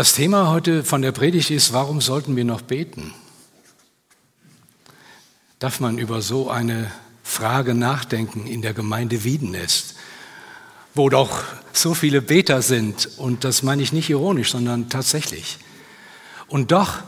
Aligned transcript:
Das 0.00 0.14
Thema 0.14 0.48
heute 0.48 0.82
von 0.82 1.02
der 1.02 1.12
Predigt 1.12 1.50
ist, 1.50 1.74
warum 1.74 2.00
sollten 2.00 2.34
wir 2.34 2.46
noch 2.46 2.62
beten? 2.62 3.12
Darf 5.58 5.78
man 5.78 5.98
über 5.98 6.22
so 6.22 6.48
eine 6.48 6.90
Frage 7.22 7.74
nachdenken 7.74 8.46
in 8.46 8.62
der 8.62 8.72
Gemeinde 8.72 9.24
Wiedenest, 9.24 9.96
wo 10.94 11.10
doch 11.10 11.44
so 11.74 11.92
viele 11.92 12.22
Beter 12.22 12.62
sind, 12.62 13.10
und 13.18 13.44
das 13.44 13.62
meine 13.62 13.82
ich 13.82 13.92
nicht 13.92 14.08
ironisch, 14.08 14.52
sondern 14.52 14.88
tatsächlich. 14.88 15.58
Und 16.48 16.72
doch 16.72 17.00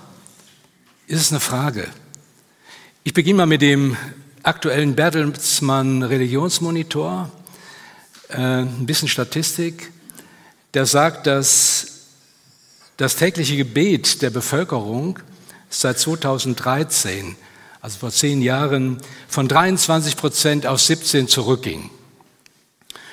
ist 1.06 1.22
es 1.22 1.30
eine 1.30 1.40
Frage. 1.40 1.88
Ich 3.04 3.14
beginne 3.14 3.38
mal 3.38 3.46
mit 3.46 3.62
dem 3.62 3.96
aktuellen 4.42 4.94
Bertelsmann 4.96 6.02
Religionsmonitor, 6.02 7.30
äh, 8.28 8.36
ein 8.36 8.84
bisschen 8.84 9.08
Statistik, 9.08 9.90
der 10.74 10.84
sagt, 10.84 11.26
dass 11.26 11.91
das 12.96 13.16
tägliche 13.16 13.56
Gebet 13.56 14.22
der 14.22 14.30
Bevölkerung 14.30 15.18
seit 15.70 15.98
2013, 15.98 17.36
also 17.80 17.98
vor 17.98 18.10
zehn 18.10 18.42
Jahren, 18.42 18.98
von 19.28 19.48
23 19.48 20.16
Prozent 20.16 20.66
auf 20.66 20.80
17 20.80 21.28
zurückging. 21.28 21.90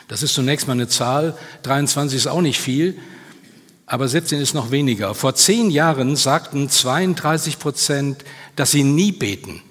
Das 0.07 0.23
ist 0.23 0.33
zunächst 0.33 0.67
mal 0.67 0.73
eine 0.73 0.87
Zahl. 0.87 1.37
23 1.63 2.17
ist 2.17 2.27
auch 2.27 2.41
nicht 2.41 2.59
viel, 2.59 2.97
aber 3.85 4.07
17 4.07 4.39
ist 4.41 4.53
noch 4.53 4.71
weniger. 4.71 5.15
Vor 5.15 5.35
zehn 5.35 5.69
Jahren 5.69 6.15
sagten 6.15 6.69
32 6.69 7.59
Prozent, 7.59 8.25
dass 8.55 8.71
sie 8.71 8.83
nie 8.83 9.11
beten. 9.11 9.61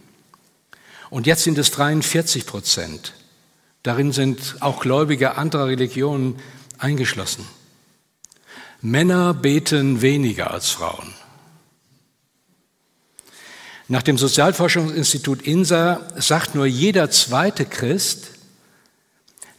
Und 1.11 1.27
jetzt 1.27 1.45
sind 1.45 1.59
es 1.59 1.70
43 1.70 2.47
Prozent. 2.47 3.14
Darin 3.83 4.12
sind 4.12 4.56
auch 4.61 4.81
Gläubige 4.81 5.36
anderer 5.36 5.67
Religionen 5.67 6.36
eingeschlossen. 6.79 7.47
Männer 8.81 9.34
beten 9.34 10.03
weniger 10.03 10.53
als 10.53 10.71
Frauen. 10.71 11.12
Nach 13.89 14.03
dem 14.03 14.19
Sozialforschungsinstitut 14.19 15.43
INSA 15.43 16.07
sagt 16.17 16.55
nur 16.55 16.67
jeder 16.67 17.11
zweite 17.11 17.65
Christ, 17.65 18.33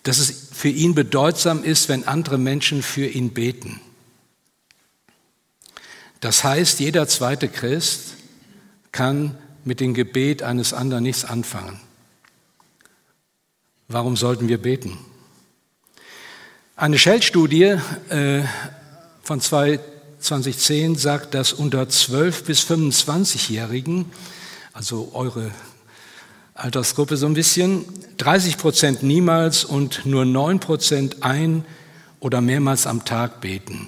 dass 0.03 0.20
es 0.20 0.50
für 0.53 0.70
ihn 0.70 0.95
bedeutsam 0.95 1.64
ist, 1.64 1.89
wenn 1.89 2.08
andere 2.08 2.38
Menschen 2.38 2.84
für 2.84 3.08
ihn 3.08 3.34
beten. 3.34 3.81
Das 6.22 6.44
heißt, 6.44 6.80
jeder 6.80 7.08
zweite 7.08 7.50
Christ 7.50 8.16
kann 8.92 9.38
mit 9.66 9.80
dem 9.80 9.94
Gebet 9.94 10.44
eines 10.44 10.73
anderen 10.73 11.04
nichts 11.04 11.26
anfangen. 11.26 11.80
Warum 13.88 14.16
sollten 14.16 14.48
wir 14.48 14.59
beten? 14.59 14.98
Eine 16.76 17.00
Shell-Studie 17.00 17.78
äh, 18.09 18.44
von 19.23 19.41
2010 19.41 20.95
sagt, 20.95 21.33
dass 21.33 21.53
unter 21.53 21.87
12 21.87 22.43
bis 22.43 22.61
25-Jährigen, 22.61 24.05
also 24.73 25.11
eure 25.13 25.52
Altersgruppe 26.55 27.17
so 27.17 27.25
ein 27.25 27.33
bisschen, 27.33 27.85
30 28.17 28.57
Prozent 28.57 29.03
niemals 29.03 29.63
und 29.63 30.05
nur 30.05 30.25
9 30.25 30.59
Prozent 30.59 31.23
ein 31.23 31.63
oder 32.19 32.41
mehrmals 32.41 32.85
am 32.85 33.05
Tag 33.05 33.39
beten. 33.39 33.87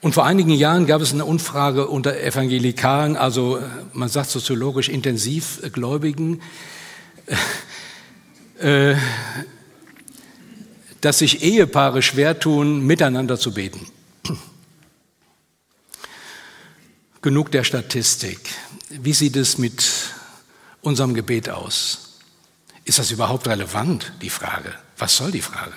Und 0.00 0.14
vor 0.14 0.24
einigen 0.24 0.52
Jahren 0.52 0.86
gab 0.86 1.00
es 1.00 1.12
eine 1.12 1.24
Umfrage 1.24 1.88
unter 1.88 2.20
Evangelikalen, 2.20 3.16
also 3.16 3.58
man 3.92 4.08
sagt 4.08 4.30
soziologisch 4.30 4.88
intensivgläubigen, 4.88 6.40
äh, 8.60 8.94
dass 11.00 11.18
sich 11.18 11.42
Ehepaare 11.42 12.02
schwer 12.02 12.38
tun, 12.38 12.84
miteinander 12.86 13.38
zu 13.38 13.52
beten. 13.54 13.86
Genug 17.22 17.50
der 17.50 17.64
Statistik. 17.64 18.38
Wie 18.90 19.12
sieht 19.12 19.36
es 19.36 19.58
mit 19.58 19.84
unserem 20.82 21.14
Gebet 21.14 21.50
aus? 21.50 22.18
Ist 22.84 22.98
das 22.98 23.10
überhaupt 23.10 23.46
relevant, 23.48 24.12
die 24.22 24.30
Frage? 24.30 24.72
Was 24.96 25.16
soll 25.16 25.30
die 25.30 25.42
Frage? 25.42 25.74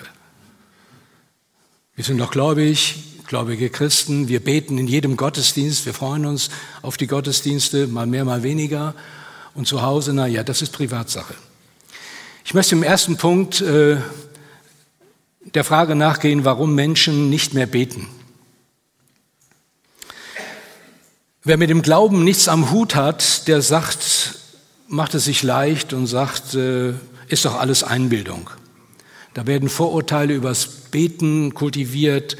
Wir 1.94 2.04
sind 2.04 2.18
doch 2.18 2.30
gläubig, 2.30 2.94
gläubige 3.26 3.68
Christen. 3.70 4.28
Wir 4.28 4.40
beten 4.40 4.78
in 4.78 4.88
jedem 4.88 5.16
Gottesdienst. 5.16 5.84
Wir 5.84 5.94
freuen 5.94 6.24
uns 6.24 6.48
auf 6.80 6.96
die 6.96 7.06
Gottesdienste, 7.06 7.86
mal 7.86 8.06
mehr, 8.06 8.24
mal 8.24 8.42
weniger. 8.42 8.94
Und 9.54 9.66
zu 9.66 9.82
Hause, 9.82 10.14
na 10.14 10.26
ja, 10.26 10.42
das 10.42 10.62
ist 10.62 10.72
Privatsache. 10.72 11.34
Ich 12.44 12.54
möchte 12.54 12.74
im 12.74 12.82
ersten 12.82 13.18
Punkt 13.18 13.60
äh, 13.60 13.98
der 15.54 15.64
Frage 15.64 15.94
nachgehen, 15.94 16.44
warum 16.44 16.74
Menschen 16.74 17.30
nicht 17.30 17.54
mehr 17.54 17.66
beten. 17.66 18.06
Wer 21.44 21.56
mit 21.56 21.70
dem 21.70 21.82
Glauben 21.82 22.22
nichts 22.22 22.46
am 22.46 22.70
Hut 22.70 22.94
hat, 22.94 23.48
der 23.48 23.62
sagt, 23.62 24.38
macht 24.86 25.14
es 25.14 25.24
sich 25.24 25.42
leicht 25.42 25.92
und 25.92 26.06
sagt, 26.06 26.54
äh, 26.54 26.94
ist 27.28 27.44
doch 27.44 27.58
alles 27.58 27.82
Einbildung. 27.82 28.50
Da 29.34 29.46
werden 29.46 29.68
Vorurteile 29.68 30.34
übers 30.34 30.66
Beten 30.66 31.54
kultiviert, 31.54 32.36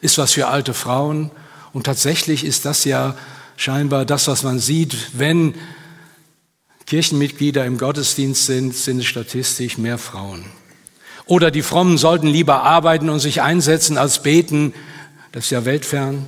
ist 0.00 0.16
was 0.16 0.32
für 0.32 0.46
alte 0.46 0.72
Frauen. 0.72 1.30
Und 1.72 1.84
tatsächlich 1.84 2.44
ist 2.44 2.64
das 2.64 2.84
ja 2.84 3.16
scheinbar 3.56 4.06
das, 4.06 4.28
was 4.28 4.42
man 4.42 4.58
sieht, 4.58 5.10
wenn 5.18 5.54
Kirchenmitglieder 6.86 7.66
im 7.66 7.78
Gottesdienst 7.78 8.46
sind, 8.46 8.74
sind 8.74 9.00
es 9.00 9.06
statistisch 9.06 9.76
mehr 9.76 9.98
Frauen. 9.98 10.44
Oder 11.26 11.50
die 11.50 11.62
Frommen 11.62 11.98
sollten 11.98 12.28
lieber 12.28 12.62
arbeiten 12.62 13.10
und 13.10 13.18
sich 13.18 13.42
einsetzen 13.42 13.98
als 13.98 14.22
beten. 14.22 14.72
Das 15.32 15.44
ist 15.44 15.50
ja 15.50 15.64
weltfern. 15.64 16.24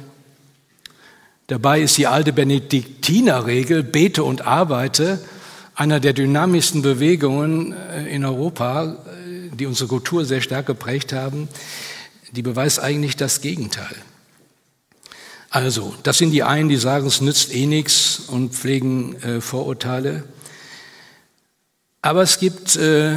Dabei 1.47 1.81
ist 1.81 1.97
die 1.97 2.09
alte 2.09 2.33
Benediktinerregel, 2.33 3.83
bete 3.83 4.25
und 4.25 4.43
arbeite, 4.43 5.21
einer 5.75 6.01
der 6.01 6.13
dynamischsten 6.13 6.83
Bewegungen 6.83 7.73
äh, 7.73 8.15
in 8.15 8.25
Europa, 8.25 8.85
äh, 8.85 9.57
die 9.57 9.67
unsere 9.67 9.89
Kultur 9.89 10.25
sehr 10.25 10.41
stark 10.41 10.67
geprägt 10.67 11.13
haben. 11.13 11.49
Die 12.33 12.43
beweist 12.43 12.81
eigentlich 12.81 13.17
das 13.17 13.41
Gegenteil. 13.41 13.95
Also, 15.49 15.95
das 16.03 16.19
sind 16.19 16.33
die 16.33 16.43
einen, 16.43 16.69
die 16.69 16.77
sagen, 16.77 17.07
es 17.07 17.21
nützt 17.21 17.55
eh 17.55 17.65
nichts 17.65 18.25
und 18.27 18.53
pflegen 18.53 19.15
äh, 19.23 19.41
Vorurteile. 19.41 20.25
Aber 22.03 22.23
es 22.23 22.39
gibt 22.39 22.77
äh, 22.77 23.15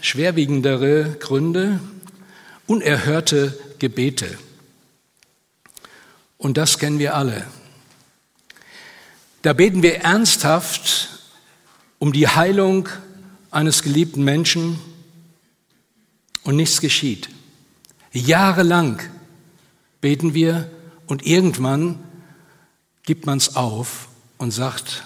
schwerwiegendere 0.00 1.16
Gründe, 1.18 1.80
unerhörte 2.66 3.58
Gebete. 3.78 4.38
Und 6.38 6.56
das 6.56 6.78
kennen 6.78 6.98
wir 6.98 7.14
alle. 7.14 7.46
Da 9.42 9.52
beten 9.52 9.82
wir 9.82 9.96
ernsthaft 10.02 11.08
um 11.98 12.12
die 12.12 12.28
Heilung 12.28 12.88
eines 13.50 13.82
geliebten 13.82 14.24
Menschen 14.24 14.78
und 16.42 16.56
nichts 16.56 16.80
geschieht. 16.80 17.28
Jahrelang 18.12 19.00
beten 20.00 20.34
wir 20.34 20.70
und 21.06 21.26
irgendwann 21.26 21.98
gibt 23.02 23.26
man 23.26 23.38
es 23.38 23.56
auf 23.56 24.08
und 24.38 24.50
sagt, 24.50 25.04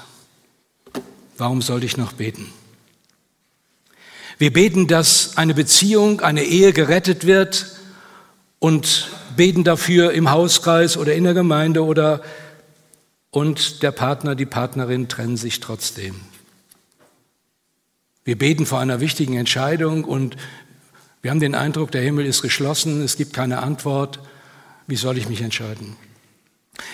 warum 1.37 1.63
sollte 1.63 1.87
ich 1.87 1.97
noch 1.97 2.13
beten? 2.13 2.53
Wir 4.39 4.53
beten, 4.53 4.87
dass 4.87 5.37
eine 5.37 5.55
Beziehung, 5.55 6.21
eine 6.21 6.43
Ehe 6.43 6.73
gerettet 6.73 7.27
wird 7.27 7.67
und 8.59 9.09
beten 9.37 9.65
dafür 9.65 10.13
im 10.13 10.31
Hauskreis 10.31 10.97
oder 10.97 11.15
in 11.15 11.25
der 11.25 11.35
Gemeinde 11.35 11.85
oder 11.85 12.23
und 13.31 13.83
der 13.83 13.91
Partner, 13.91 14.37
die 14.37 14.47
Partnerin 14.47 15.09
trennen 15.09 15.37
sich 15.37 15.59
trotzdem. 15.59 16.15
Wir 18.25 18.39
beten 18.39 18.65
vor 18.65 18.79
einer 18.79 19.01
wichtigen 19.01 19.37
Entscheidung 19.37 20.05
und 20.05 20.37
wir 21.21 21.31
haben 21.31 21.41
den 21.41 21.55
Eindruck, 21.55 21.91
der 21.91 22.03
Himmel 22.03 22.27
ist 22.27 22.43
geschlossen, 22.43 23.03
es 23.03 23.17
gibt 23.17 23.33
keine 23.33 23.63
Antwort. 23.63 24.21
Wie 24.87 24.97
soll 24.97 25.19
ich 25.19 25.29
mich 25.29 25.41
entscheiden? 25.41 25.97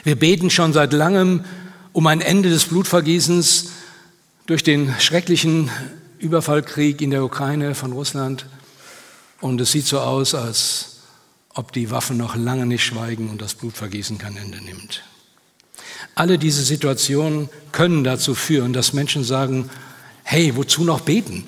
Wir 0.03 0.17
beten 0.17 0.51
schon 0.51 0.73
seit 0.73 0.93
langem 0.93 1.45
um 1.93 2.07
ein 2.07 2.21
Ende 2.21 2.49
des 2.49 2.67
Blutvergießens 2.67 3.71
durch 4.47 4.63
den 4.63 4.95
schrecklichen 4.99 5.71
Überfallkrieg 6.21 7.01
in 7.01 7.11
der 7.11 7.25
Ukraine 7.25 7.75
von 7.75 7.93
Russland. 7.93 8.47
Und 9.41 9.61
es 9.61 9.73
sieht 9.73 9.87
so 9.87 10.01
aus, 10.01 10.35
als 10.35 10.99
ob 11.55 11.73
die 11.73 11.91
Waffen 11.91 12.17
noch 12.17 12.37
lange 12.37 12.67
nicht 12.67 12.85
schweigen 12.85 13.31
und 13.31 13.41
das 13.41 13.55
Blutvergießen 13.55 14.19
kein 14.19 14.37
Ende 14.37 14.63
nimmt. 14.63 15.03
Alle 16.15 16.39
diese 16.39 16.63
Situationen 16.63 17.49
können 17.73 18.05
dazu 18.05 18.35
führen, 18.35 18.73
dass 18.73 18.93
Menschen 18.93 19.25
sagen, 19.25 19.71
hey, 20.23 20.55
wozu 20.57 20.85
noch 20.85 21.01
beten? 21.01 21.47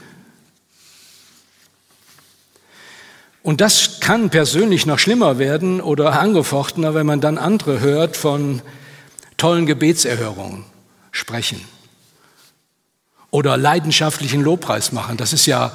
Und 3.42 3.60
das 3.60 4.00
kann 4.00 4.30
persönlich 4.30 4.86
noch 4.86 4.98
schlimmer 4.98 5.38
werden 5.38 5.80
oder 5.80 6.18
angefochtener, 6.18 6.94
wenn 6.94 7.06
man 7.06 7.20
dann 7.20 7.38
andere 7.38 7.80
hört 7.80 8.16
von 8.16 8.62
tollen 9.36 9.66
Gebetserhörungen 9.66 10.64
sprechen 11.10 11.60
oder 13.32 13.56
leidenschaftlichen 13.56 14.42
Lobpreis 14.42 14.92
machen. 14.92 15.16
Das 15.16 15.32
ist 15.32 15.46
ja, 15.46 15.72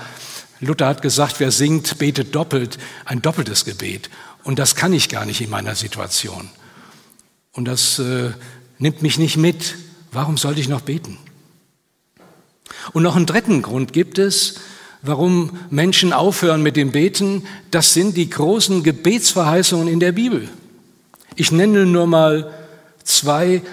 Luther 0.62 0.88
hat 0.88 1.02
gesagt, 1.02 1.42
wer 1.42 1.52
singt, 1.52 1.98
betet 1.98 2.34
doppelt, 2.34 2.78
ein 3.04 3.22
doppeltes 3.22 3.66
Gebet. 3.66 4.10
Und 4.44 4.60
das 4.60 4.76
kann 4.76 4.94
ich 4.94 5.10
gar 5.10 5.26
nicht 5.26 5.42
in 5.42 5.50
meiner 5.50 5.76
Situation. 5.76 6.50
Und 7.52 7.66
das 7.66 8.00
äh, 8.00 8.30
nimmt 8.78 9.02
mich 9.02 9.18
nicht 9.18 9.38
mit. 9.38 9.76
Warum 10.12 10.38
sollte 10.38 10.62
ich 10.62 10.70
noch 10.70 10.82
beten? 10.82 11.18
Und 12.94 13.04
noch 13.04 13.16
einen 13.16 13.26
dritten 13.26 13.64
Grund 13.64 13.92
gibt 13.92 14.20
es, 14.20 14.60
warum 15.02 15.58
Menschen 15.72 16.14
aufhören 16.14 16.62
mit 16.62 16.76
dem 16.76 16.92
Beten. 16.92 17.48
Das 17.72 17.94
sind 17.94 18.16
die 18.18 18.30
großen 18.30 18.84
Gebetsverheißungen 18.84 19.88
in 19.88 20.00
der 20.00 20.12
Bibel. 20.12 20.48
Ich 21.36 21.52
nenne 21.52 21.88
nur 21.88 22.06
mal 22.06 22.54
zwei 23.04 23.64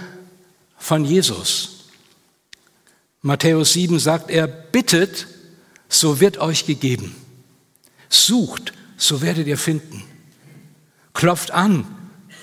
von 0.79 1.05
Jesus. 1.05 1.74
Matthäus 3.25 3.73
7 3.73 3.99
sagt 3.99 4.31
er, 4.31 4.47
bittet, 4.47 5.27
so 5.89 6.21
wird 6.21 6.37
euch 6.37 6.67
gegeben. 6.67 7.17
Sucht, 8.11 8.75
so 8.99 9.23
werdet 9.23 9.47
ihr 9.47 9.57
finden. 9.57 10.05
Klopft 11.15 11.51
an, 11.51 11.87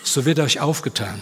so 0.04 0.26
wird 0.26 0.40
euch 0.40 0.60
aufgetan. 0.60 1.22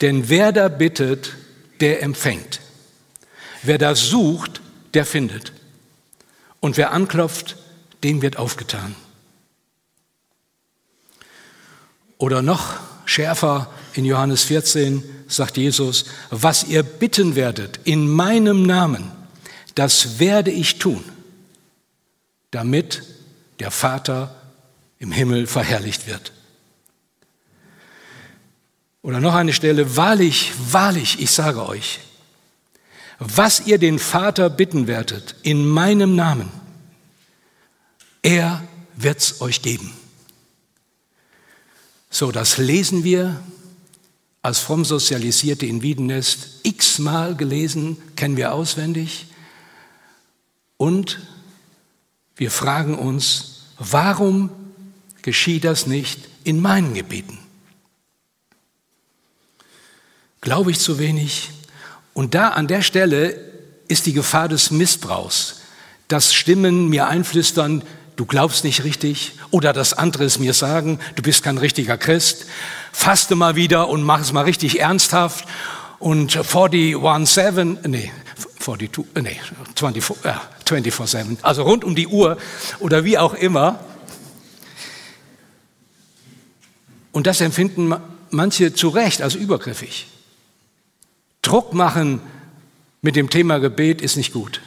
Denn 0.00 0.28
wer 0.28 0.52
da 0.52 0.68
bittet, 0.68 1.34
der 1.80 2.04
empfängt. 2.04 2.60
Wer 3.64 3.78
da 3.78 3.96
sucht, 3.96 4.60
der 4.94 5.04
findet. 5.04 5.52
Und 6.60 6.76
wer 6.76 6.92
anklopft, 6.92 7.56
dem 8.04 8.22
wird 8.22 8.36
aufgetan. 8.36 8.94
Oder 12.16 12.42
noch 12.42 12.76
schärfer 13.06 13.72
in 13.94 14.04
Johannes 14.04 14.44
14 14.44 15.02
sagt 15.30 15.56
Jesus, 15.56 16.04
was 16.30 16.64
ihr 16.64 16.82
bitten 16.82 17.36
werdet 17.36 17.80
in 17.84 18.08
meinem 18.08 18.64
Namen, 18.64 19.10
das 19.74 20.18
werde 20.18 20.50
ich 20.50 20.78
tun, 20.78 21.04
damit 22.50 23.02
der 23.60 23.70
Vater 23.70 24.34
im 24.98 25.12
Himmel 25.12 25.46
verherrlicht 25.46 26.06
wird. 26.06 26.32
Oder 29.02 29.20
noch 29.20 29.34
eine 29.34 29.52
Stelle, 29.52 29.96
wahrlich, 29.96 30.52
wahrlich, 30.70 31.20
ich 31.20 31.30
sage 31.30 31.66
euch, 31.66 32.00
was 33.18 33.66
ihr 33.66 33.78
den 33.78 33.98
Vater 33.98 34.50
bitten 34.50 34.86
werdet 34.86 35.36
in 35.42 35.66
meinem 35.66 36.16
Namen, 36.16 36.50
er 38.22 38.62
wird's 38.96 39.40
euch 39.40 39.62
geben. 39.62 39.94
So, 42.10 42.32
das 42.32 42.58
lesen 42.58 43.04
wir 43.04 43.40
als 44.42 44.58
fromm 44.58 44.84
Sozialisierte 44.84 45.66
in 45.66 45.82
Wiedenest 45.82 46.60
x-mal 46.62 47.36
gelesen, 47.36 47.98
kennen 48.16 48.36
wir 48.36 48.52
auswendig. 48.52 49.26
Und 50.76 51.20
wir 52.36 52.50
fragen 52.50 52.98
uns, 52.98 53.66
warum 53.78 54.50
geschieht 55.22 55.64
das 55.64 55.86
nicht 55.86 56.28
in 56.44 56.60
meinen 56.60 56.94
Gebeten? 56.94 57.38
Glaube 60.40 60.70
ich 60.70 60.78
zu 60.78 60.98
wenig? 60.98 61.50
Und 62.14 62.34
da 62.34 62.48
an 62.48 62.66
der 62.66 62.80
Stelle 62.80 63.38
ist 63.88 64.06
die 64.06 64.14
Gefahr 64.14 64.48
des 64.48 64.70
Missbrauchs, 64.70 65.60
dass 66.08 66.32
Stimmen 66.32 66.88
mir 66.88 67.08
einflüstern, 67.08 67.82
du 68.20 68.26
glaubst 68.26 68.64
nicht 68.64 68.84
richtig, 68.84 69.32
oder 69.50 69.72
das 69.72 69.94
andere 69.94 70.24
es 70.24 70.38
mir 70.38 70.52
sagen, 70.52 71.00
du 71.14 71.22
bist 71.22 71.42
kein 71.42 71.56
richtiger 71.56 71.96
Christ, 71.96 72.44
faste 72.92 73.34
mal 73.34 73.56
wieder 73.56 73.88
und 73.88 74.02
mach 74.02 74.20
es 74.20 74.34
mal 74.34 74.44
richtig 74.44 74.78
ernsthaft 74.78 75.46
und 75.98 76.36
41-7, 76.36 77.88
nee, 77.88 78.12
42, 78.58 79.06
äh, 79.14 79.22
nee, 79.22 79.40
24, 79.74 80.16
ja, 80.22 80.42
24-7, 80.66 81.38
also 81.40 81.62
rund 81.62 81.82
um 81.82 81.94
die 81.94 82.08
Uhr 82.08 82.36
oder 82.78 83.06
wie 83.06 83.16
auch 83.16 83.32
immer. 83.32 83.78
Und 87.12 87.26
das 87.26 87.40
empfinden 87.40 87.94
manche 88.28 88.74
zu 88.74 88.90
Recht 88.90 89.22
als 89.22 89.34
übergriffig. 89.34 90.08
Druck 91.40 91.72
machen 91.72 92.20
mit 93.00 93.16
dem 93.16 93.30
Thema 93.30 93.60
Gebet 93.60 94.02
ist 94.02 94.18
nicht 94.18 94.34
gut. 94.34 94.60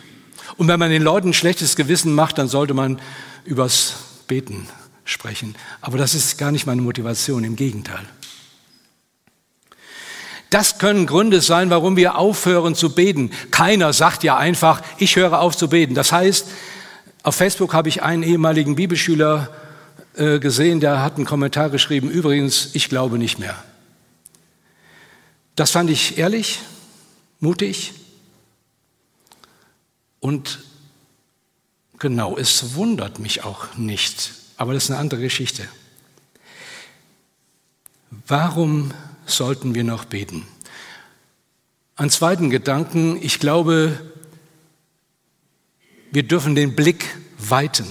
Und 0.58 0.68
wenn 0.68 0.80
man 0.80 0.90
den 0.90 1.04
Leuten 1.04 1.30
ein 1.30 1.34
schlechtes 1.34 1.76
Gewissen 1.76 2.14
macht, 2.14 2.40
dann 2.40 2.48
sollte 2.48 2.74
man 2.74 3.00
übers 3.46 3.96
Beten 4.28 4.68
sprechen. 5.06 5.56
Aber 5.82 5.98
das 5.98 6.14
ist 6.14 6.38
gar 6.38 6.52
nicht 6.52 6.66
meine 6.66 6.82
Motivation, 6.82 7.44
im 7.44 7.56
Gegenteil. 7.56 8.06
Das 10.50 10.78
können 10.78 11.08
Gründe 11.08 11.42
sein, 11.42 11.72
warum 11.72 11.96
wir 11.96 12.18
aufhören 12.18 12.76
zu 12.76 12.94
beten. 12.94 13.32
Keiner 13.50 13.92
sagt 13.92 14.24
ja 14.24 14.38
einfach, 14.38 14.82
ich 14.98 15.16
höre 15.16 15.40
auf 15.40 15.58
zu 15.58 15.68
beten. 15.68 15.96
Das 15.96 16.12
heißt, 16.12 16.48
auf 17.24 17.36
Facebook 17.36 17.74
habe 17.74 17.90
ich 17.90 18.04
einen 18.04 18.22
ehemaligen 18.22 18.76
Bibelschüler 18.76 19.50
äh, 20.16 20.38
gesehen, 20.38 20.80
der 20.80 21.02
hat 21.02 21.16
einen 21.16 21.26
Kommentar 21.26 21.72
geschrieben, 21.72 22.10
übrigens, 22.10 22.70
ich 22.74 22.88
glaube 22.88 23.18
nicht 23.18 23.40
mehr. 23.40 23.56
Das 25.56 25.72
fand 25.72 25.90
ich 25.90 26.20
ehrlich, 26.20 26.60
mutig 27.40 27.94
und 30.20 30.60
genau, 32.04 32.38
es 32.38 32.76
wundert 32.76 33.20
mich 33.20 33.46
auch 33.46 33.78
nicht, 33.78 34.34
aber 34.58 34.74
das 34.74 34.84
ist 34.84 34.92
eine 34.92 35.00
andere 35.00 35.22
Geschichte. 35.22 35.66
Warum 38.28 38.92
sollten 39.26 39.74
wir 39.74 39.86
noch 39.86 40.04
beten? 40.04 40.46
Ein 41.96 42.10
zweiten 42.10 42.50
Gedanken, 42.50 43.18
ich 43.22 43.40
glaube, 43.40 43.98
wir 46.12 46.24
dürfen 46.24 46.56
den 46.56 46.76
Blick 46.76 47.06
weiten. 47.38 47.88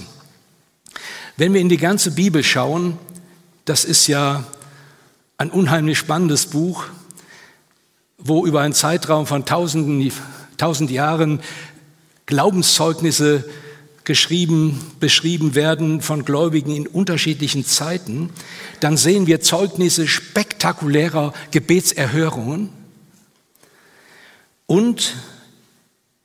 Wenn 1.35 1.55
wir 1.55 1.61
in 1.61 1.69
die 1.69 1.77
ganze 1.77 2.11
Bibel 2.11 2.43
schauen, 2.43 2.99
das 3.65 3.83
ist 3.83 4.05
ja 4.05 4.45
ein 5.39 5.49
unheimlich 5.49 5.97
spannendes 5.97 6.45
Buch, 6.45 6.83
wo 8.19 8.45
über 8.45 8.61
einen 8.61 8.75
Zeitraum 8.75 9.25
von 9.25 9.43
tausenden, 9.43 10.11
tausend 10.57 10.91
Jahren 10.91 11.41
Glaubenszeugnisse 12.27 13.43
geschrieben, 14.05 14.79
beschrieben 14.99 15.55
werden 15.55 16.01
von 16.01 16.25
Gläubigen 16.25 16.75
in 16.75 16.87
unterschiedlichen 16.87 17.65
Zeiten, 17.65 18.29
dann 18.79 18.97
sehen 18.97 19.27
wir 19.27 19.41
Zeugnisse 19.41 20.07
spektakulärer 20.07 21.33
Gebetserhörungen 21.51 22.69
und 24.65 25.15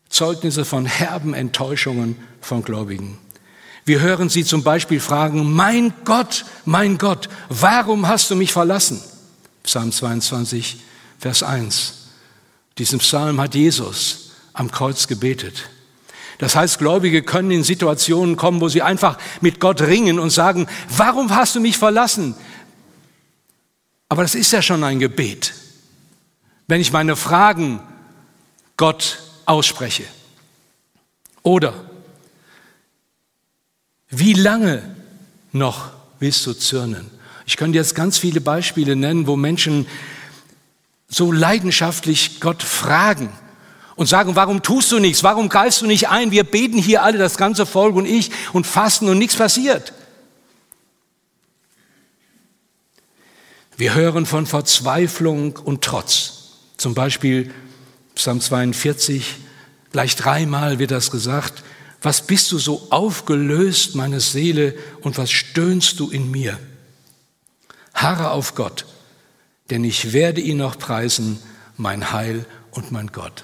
Zeugnisse 0.08 0.64
von 0.64 0.86
herben 0.86 1.34
Enttäuschungen 1.34 2.16
von 2.40 2.62
Gläubigen. 2.62 3.18
Wir 3.84 4.00
hören 4.00 4.28
sie 4.28 4.44
zum 4.44 4.62
Beispiel 4.62 5.00
fragen, 5.00 5.52
mein 5.52 5.94
Gott, 6.04 6.44
mein 6.64 6.98
Gott, 6.98 7.28
warum 7.48 8.06
hast 8.06 8.30
du 8.30 8.36
mich 8.36 8.52
verlassen? 8.52 9.00
Psalm 9.62 9.92
22, 9.92 10.78
Vers 11.18 11.42
1. 11.42 11.94
Diesen 12.76 12.98
Psalm 12.98 13.40
hat 13.40 13.54
Jesus 13.54 14.30
am 14.52 14.70
Kreuz 14.70 15.06
gebetet. 15.08 15.70
Das 16.38 16.54
heißt, 16.54 16.78
Gläubige 16.78 17.22
können 17.22 17.50
in 17.50 17.64
Situationen 17.64 18.36
kommen, 18.36 18.60
wo 18.60 18.68
sie 18.68 18.82
einfach 18.82 19.18
mit 19.40 19.58
Gott 19.58 19.82
ringen 19.82 20.20
und 20.20 20.30
sagen, 20.30 20.68
warum 20.88 21.34
hast 21.34 21.56
du 21.56 21.60
mich 21.60 21.76
verlassen? 21.76 22.34
Aber 24.08 24.22
das 24.22 24.36
ist 24.36 24.52
ja 24.52 24.62
schon 24.62 24.84
ein 24.84 25.00
Gebet, 25.00 25.52
wenn 26.68 26.80
ich 26.80 26.92
meine 26.92 27.16
Fragen 27.16 27.80
Gott 28.76 29.18
ausspreche. 29.44 30.04
Oder, 31.42 31.74
wie 34.08 34.34
lange 34.34 34.94
noch 35.52 35.90
willst 36.20 36.46
du 36.46 36.52
zürnen? 36.52 37.10
Ich 37.46 37.56
könnte 37.56 37.78
jetzt 37.78 37.94
ganz 37.94 38.18
viele 38.18 38.40
Beispiele 38.40 38.94
nennen, 38.94 39.26
wo 39.26 39.34
Menschen 39.36 39.86
so 41.08 41.32
leidenschaftlich 41.32 42.40
Gott 42.40 42.62
fragen 42.62 43.30
und 43.98 44.06
sagen, 44.06 44.36
warum 44.36 44.62
tust 44.62 44.92
du 44.92 45.00
nichts? 45.00 45.24
Warum 45.24 45.48
greifst 45.48 45.82
du 45.82 45.86
nicht 45.86 46.08
ein? 46.08 46.30
Wir 46.30 46.44
beten 46.44 46.78
hier 46.78 47.02
alle, 47.02 47.18
das 47.18 47.36
ganze 47.36 47.66
Volk 47.66 47.96
und 47.96 48.06
ich, 48.06 48.30
und 48.52 48.64
fasten 48.64 49.08
und 49.08 49.18
nichts 49.18 49.34
passiert. 49.34 49.92
Wir 53.76 53.94
hören 53.94 54.24
von 54.24 54.46
Verzweiflung 54.46 55.56
und 55.56 55.82
Trotz. 55.82 56.52
Zum 56.76 56.94
Beispiel 56.94 57.52
Psalm 58.14 58.40
42, 58.40 59.34
gleich 59.90 60.14
dreimal 60.14 60.78
wird 60.78 60.92
das 60.92 61.10
gesagt. 61.10 61.64
Was 62.00 62.24
bist 62.24 62.52
du 62.52 62.58
so 62.58 62.86
aufgelöst, 62.90 63.96
meine 63.96 64.20
Seele, 64.20 64.76
und 65.00 65.18
was 65.18 65.32
stöhnst 65.32 65.98
du 65.98 66.08
in 66.08 66.30
mir? 66.30 66.56
Harre 67.94 68.30
auf 68.30 68.54
Gott, 68.54 68.86
denn 69.70 69.82
ich 69.82 70.12
werde 70.12 70.40
ihn 70.40 70.58
noch 70.58 70.78
preisen, 70.78 71.42
mein 71.76 72.12
Heil 72.12 72.46
und 72.70 72.92
mein 72.92 73.08
Gott. 73.08 73.42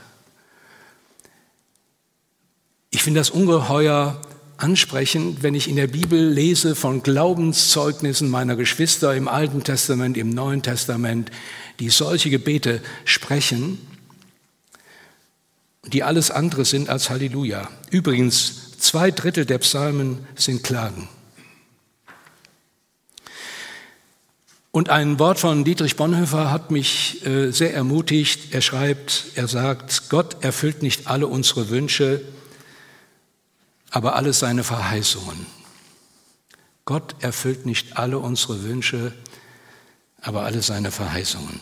Ich 2.95 3.03
finde 3.03 3.19
das 3.19 3.31
ungeheuer 3.31 4.21
ansprechend, 4.57 5.43
wenn 5.43 5.57
ich 5.57 5.69
in 5.69 5.75
der 5.75 5.89
Bibel 5.89 6.29
lese 6.29 6.77
von 6.77 7.03
Glaubenszeugnissen 7.03 8.31
meiner 8.31 8.55
Geschwister 8.55 9.17
im 9.17 9.27
Alten 9.27 9.65
Testament, 9.65 10.17
im 10.17 10.31
Neuen 10.31 10.63
Testament, 10.63 11.33
die 11.81 11.89
solche 11.89 12.31
Gebete 12.31 12.81
sprechen, 13.05 13.81
die 15.85 16.05
alles 16.05 16.31
andere 16.31 16.65
sind 16.65 16.89
als 16.89 17.11
Halleluja. 17.11 17.69
Übrigens, 17.91 18.79
zwei 18.79 19.11
Drittel 19.11 19.45
der 19.45 19.59
Psalmen 19.59 20.25
sind 20.37 20.63
Klagen. 20.63 21.09
Und 24.71 24.89
ein 24.89 25.19
Wort 25.19 25.41
von 25.41 25.65
Dietrich 25.65 25.97
Bonhoeffer 25.97 26.53
hat 26.53 26.71
mich 26.71 27.27
äh, 27.27 27.51
sehr 27.51 27.75
ermutigt. 27.75 28.55
Er 28.55 28.61
schreibt, 28.61 29.33
er 29.35 29.49
sagt, 29.49 30.11
Gott 30.11 30.45
erfüllt 30.45 30.85
nicht 30.85 31.09
alle 31.09 31.27
unsere 31.27 31.71
Wünsche, 31.71 32.21
aber 33.95 34.17
alle 34.17 34.33
seine 34.33 34.65
Verheißungen. 34.65 35.47
Gott 36.85 37.15
erfüllt 37.21 37.65
nicht 37.65 37.97
alle 37.97 38.19
unsere 38.19 38.65
Wünsche, 38.65 39.13
aber 40.21 40.43
alle 40.43 40.63
seine 40.63 40.91
Verheißungen. 40.91 41.61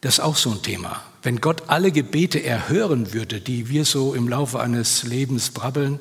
Das 0.00 0.14
ist 0.14 0.20
auch 0.20 0.34
so 0.34 0.50
ein 0.50 0.62
Thema. 0.62 1.00
Wenn 1.22 1.40
Gott 1.40 1.68
alle 1.68 1.92
Gebete 1.92 2.42
erhören 2.42 3.12
würde, 3.12 3.40
die 3.40 3.68
wir 3.68 3.84
so 3.84 4.14
im 4.14 4.28
Laufe 4.28 4.58
eines 4.58 5.04
Lebens 5.04 5.52
brabbeln, 5.52 6.00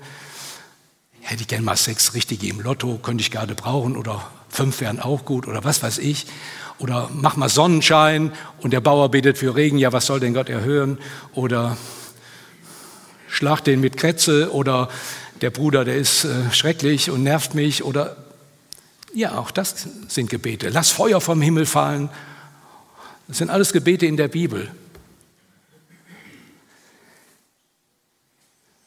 hätte 1.19 1.41
ich 1.41 1.47
gern 1.47 1.63
mal 1.63 1.77
sechs 1.77 2.15
richtige 2.15 2.47
im 2.47 2.59
Lotto, 2.59 2.97
könnte 2.97 3.21
ich 3.21 3.29
gerade 3.29 3.53
brauchen, 3.53 3.95
oder 3.97 4.27
fünf 4.49 4.81
wären 4.81 4.99
auch 4.99 5.23
gut, 5.23 5.47
oder 5.47 5.63
was 5.63 5.83
weiß 5.83 5.99
ich. 5.99 6.25
Oder 6.79 7.11
mach 7.13 7.35
mal 7.35 7.47
Sonnenschein 7.47 8.33
und 8.61 8.73
der 8.73 8.81
Bauer 8.81 9.11
betet 9.11 9.37
für 9.37 9.55
Regen, 9.55 9.77
ja, 9.77 9.93
was 9.93 10.07
soll 10.07 10.19
denn 10.19 10.33
Gott 10.33 10.49
erhören? 10.49 10.97
Oder 11.35 11.77
schlag 13.31 13.61
den 13.61 13.81
mit 13.81 13.97
Kretze, 13.97 14.51
oder 14.51 14.89
der 15.41 15.49
Bruder, 15.49 15.85
der 15.85 15.95
ist 15.95 16.25
äh, 16.25 16.51
schrecklich 16.51 17.09
und 17.09 17.23
nervt 17.23 17.55
mich, 17.55 17.83
oder 17.83 18.17
ja, 19.13 19.37
auch 19.37 19.51
das 19.51 19.87
sind 20.07 20.29
Gebete. 20.29 20.69
Lass 20.69 20.91
Feuer 20.91 21.19
vom 21.19 21.41
Himmel 21.41 21.65
fallen 21.65 22.09
das 23.31 23.37
sind 23.37 23.49
alles 23.49 23.71
Gebete 23.71 24.05
in 24.05 24.17
der 24.17 24.27
Bibel. 24.27 24.69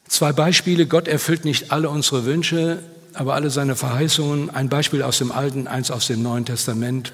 Zwei 0.07 0.33
Beispiele. 0.33 0.85
Gott 0.85 1.07
erfüllt 1.07 1.45
nicht 1.45 1.71
alle 1.71 1.89
unsere 1.89 2.25
Wünsche, 2.25 2.83
aber 3.13 3.33
alle 3.33 3.49
seine 3.49 3.75
Verheißungen. 3.75 4.51
Ein 4.51 4.69
Beispiel 4.69 5.01
aus 5.01 5.17
dem 5.17 5.31
Alten, 5.31 5.65
eins 5.65 5.89
aus 5.89 6.05
dem 6.05 6.21
Neuen 6.21 6.45
Testament. 6.45 7.11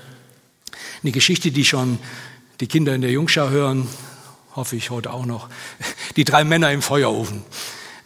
Eine 1.04 1.14
Geschichte, 1.14 1.52
die 1.52 1.64
schon 1.64 2.00
die 2.60 2.68
Kinder 2.68 2.94
in 2.94 3.00
der 3.00 3.12
Jungschau 3.12 3.50
hören, 3.50 3.88
hoffe 4.54 4.76
ich 4.76 4.90
heute 4.90 5.14
auch 5.14 5.26
noch. 5.26 5.48
Die 6.16 6.24
drei 6.24 6.44
Männer 6.44 6.72
im 6.72 6.82
Feuerofen. 6.82 7.44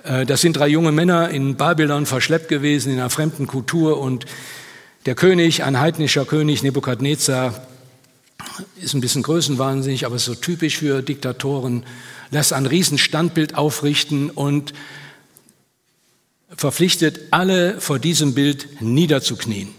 Äh, 0.03 0.25
das 0.25 0.41
sind 0.41 0.57
drei 0.57 0.67
junge 0.67 0.91
Männer 0.91 1.29
in 1.29 1.55
Babylon 1.55 2.05
verschleppt 2.05 2.47
gewesen, 2.47 2.93
in 2.93 2.99
einer 2.99 3.09
fremden 3.09 3.47
Kultur 3.47 3.99
und 3.99 4.25
der 5.05 5.15
König, 5.15 5.63
ein 5.63 5.79
heidnischer 5.79 6.25
König, 6.25 6.63
Nebukadnezar, 6.63 7.67
ist 8.81 8.93
ein 8.93 9.01
bisschen 9.01 9.23
größenwahnsinnig, 9.23 10.05
aber 10.05 10.17
so 10.17 10.33
typisch 10.35 10.77
für 10.77 11.01
Diktatoren, 11.01 11.83
lässt 12.31 12.53
ein 12.53 12.65
Riesenstandbild 12.65 13.55
aufrichten 13.55 14.29
und 14.29 14.73
verpflichtet 16.55 17.19
alle 17.31 17.79
vor 17.81 17.99
diesem 17.99 18.33
Bild 18.33 18.81
niederzuknien. 18.81 19.69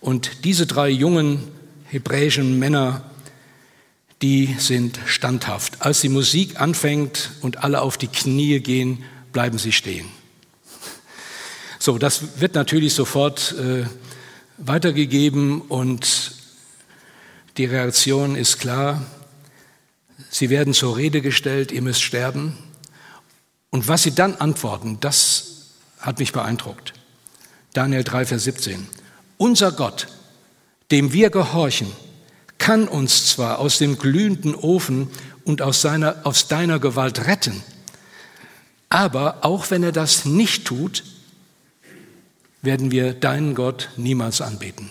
Und 0.00 0.44
diese 0.44 0.66
drei 0.66 0.88
jungen 0.88 1.42
hebräischen 1.84 2.58
Männer, 2.58 3.02
die 4.22 4.54
sind 4.58 4.98
standhaft. 5.06 5.80
Als 5.82 6.00
die 6.00 6.08
Musik 6.08 6.60
anfängt 6.60 7.30
und 7.40 7.64
alle 7.64 7.80
auf 7.80 7.96
die 7.96 8.08
Knie 8.08 8.60
gehen, 8.60 9.04
bleiben 9.32 9.58
sie 9.58 9.72
stehen. 9.72 10.06
So, 11.78 11.96
das 11.96 12.40
wird 12.40 12.54
natürlich 12.54 12.92
sofort 12.92 13.52
äh, 13.52 13.84
weitergegeben 14.58 15.62
und 15.62 16.32
die 17.56 17.64
Reaktion 17.64 18.36
ist 18.36 18.58
klar. 18.58 19.02
Sie 20.28 20.50
werden 20.50 20.74
zur 20.74 20.96
Rede 20.96 21.22
gestellt, 21.22 21.72
ihr 21.72 21.82
müsst 21.82 22.02
sterben. 22.02 22.58
Und 23.70 23.88
was 23.88 24.02
sie 24.02 24.14
dann 24.14 24.34
antworten, 24.34 24.98
das 25.00 25.70
hat 25.98 26.18
mich 26.18 26.32
beeindruckt. 26.32 26.92
Daniel 27.72 28.04
3, 28.04 28.26
Vers 28.26 28.44
17. 28.44 28.86
Unser 29.38 29.72
Gott, 29.72 30.08
dem 30.90 31.12
wir 31.12 31.30
gehorchen, 31.30 31.90
kann 32.70 32.86
uns 32.86 33.26
zwar 33.26 33.58
aus 33.58 33.78
dem 33.78 33.98
glühenden 33.98 34.54
Ofen 34.54 35.10
und 35.42 35.60
aus, 35.60 35.80
seiner, 35.80 36.18
aus 36.22 36.46
deiner 36.46 36.78
Gewalt 36.78 37.26
retten, 37.26 37.64
aber 38.88 39.44
auch 39.44 39.72
wenn 39.72 39.82
er 39.82 39.90
das 39.90 40.24
nicht 40.24 40.66
tut, 40.66 41.02
werden 42.62 42.92
wir 42.92 43.12
deinen 43.12 43.56
Gott 43.56 43.88
niemals 43.96 44.40
anbeten. 44.40 44.88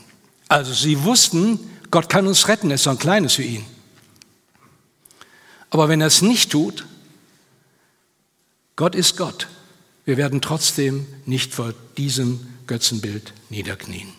Also 0.49 0.73
sie 0.73 1.05
wussten, 1.05 1.57
Gott 1.89 2.09
kann 2.09 2.27
uns 2.27 2.49
retten, 2.49 2.69
es 2.69 2.81
ist 2.81 2.83
so 2.83 2.89
ein 2.89 2.99
kleines 2.99 3.35
für 3.35 3.43
ihn. 3.43 3.65
Aber 5.69 5.87
wenn 5.87 6.01
er 6.01 6.07
es 6.07 6.21
nicht 6.21 6.51
tut, 6.51 6.85
Gott 8.75 8.93
ist 8.93 9.15
Gott. 9.15 9.47
Wir 10.03 10.17
werden 10.17 10.41
trotzdem 10.41 11.07
nicht 11.25 11.53
vor 11.53 11.73
diesem 11.95 12.45
Götzenbild 12.67 13.31
niederknien. 13.49 14.18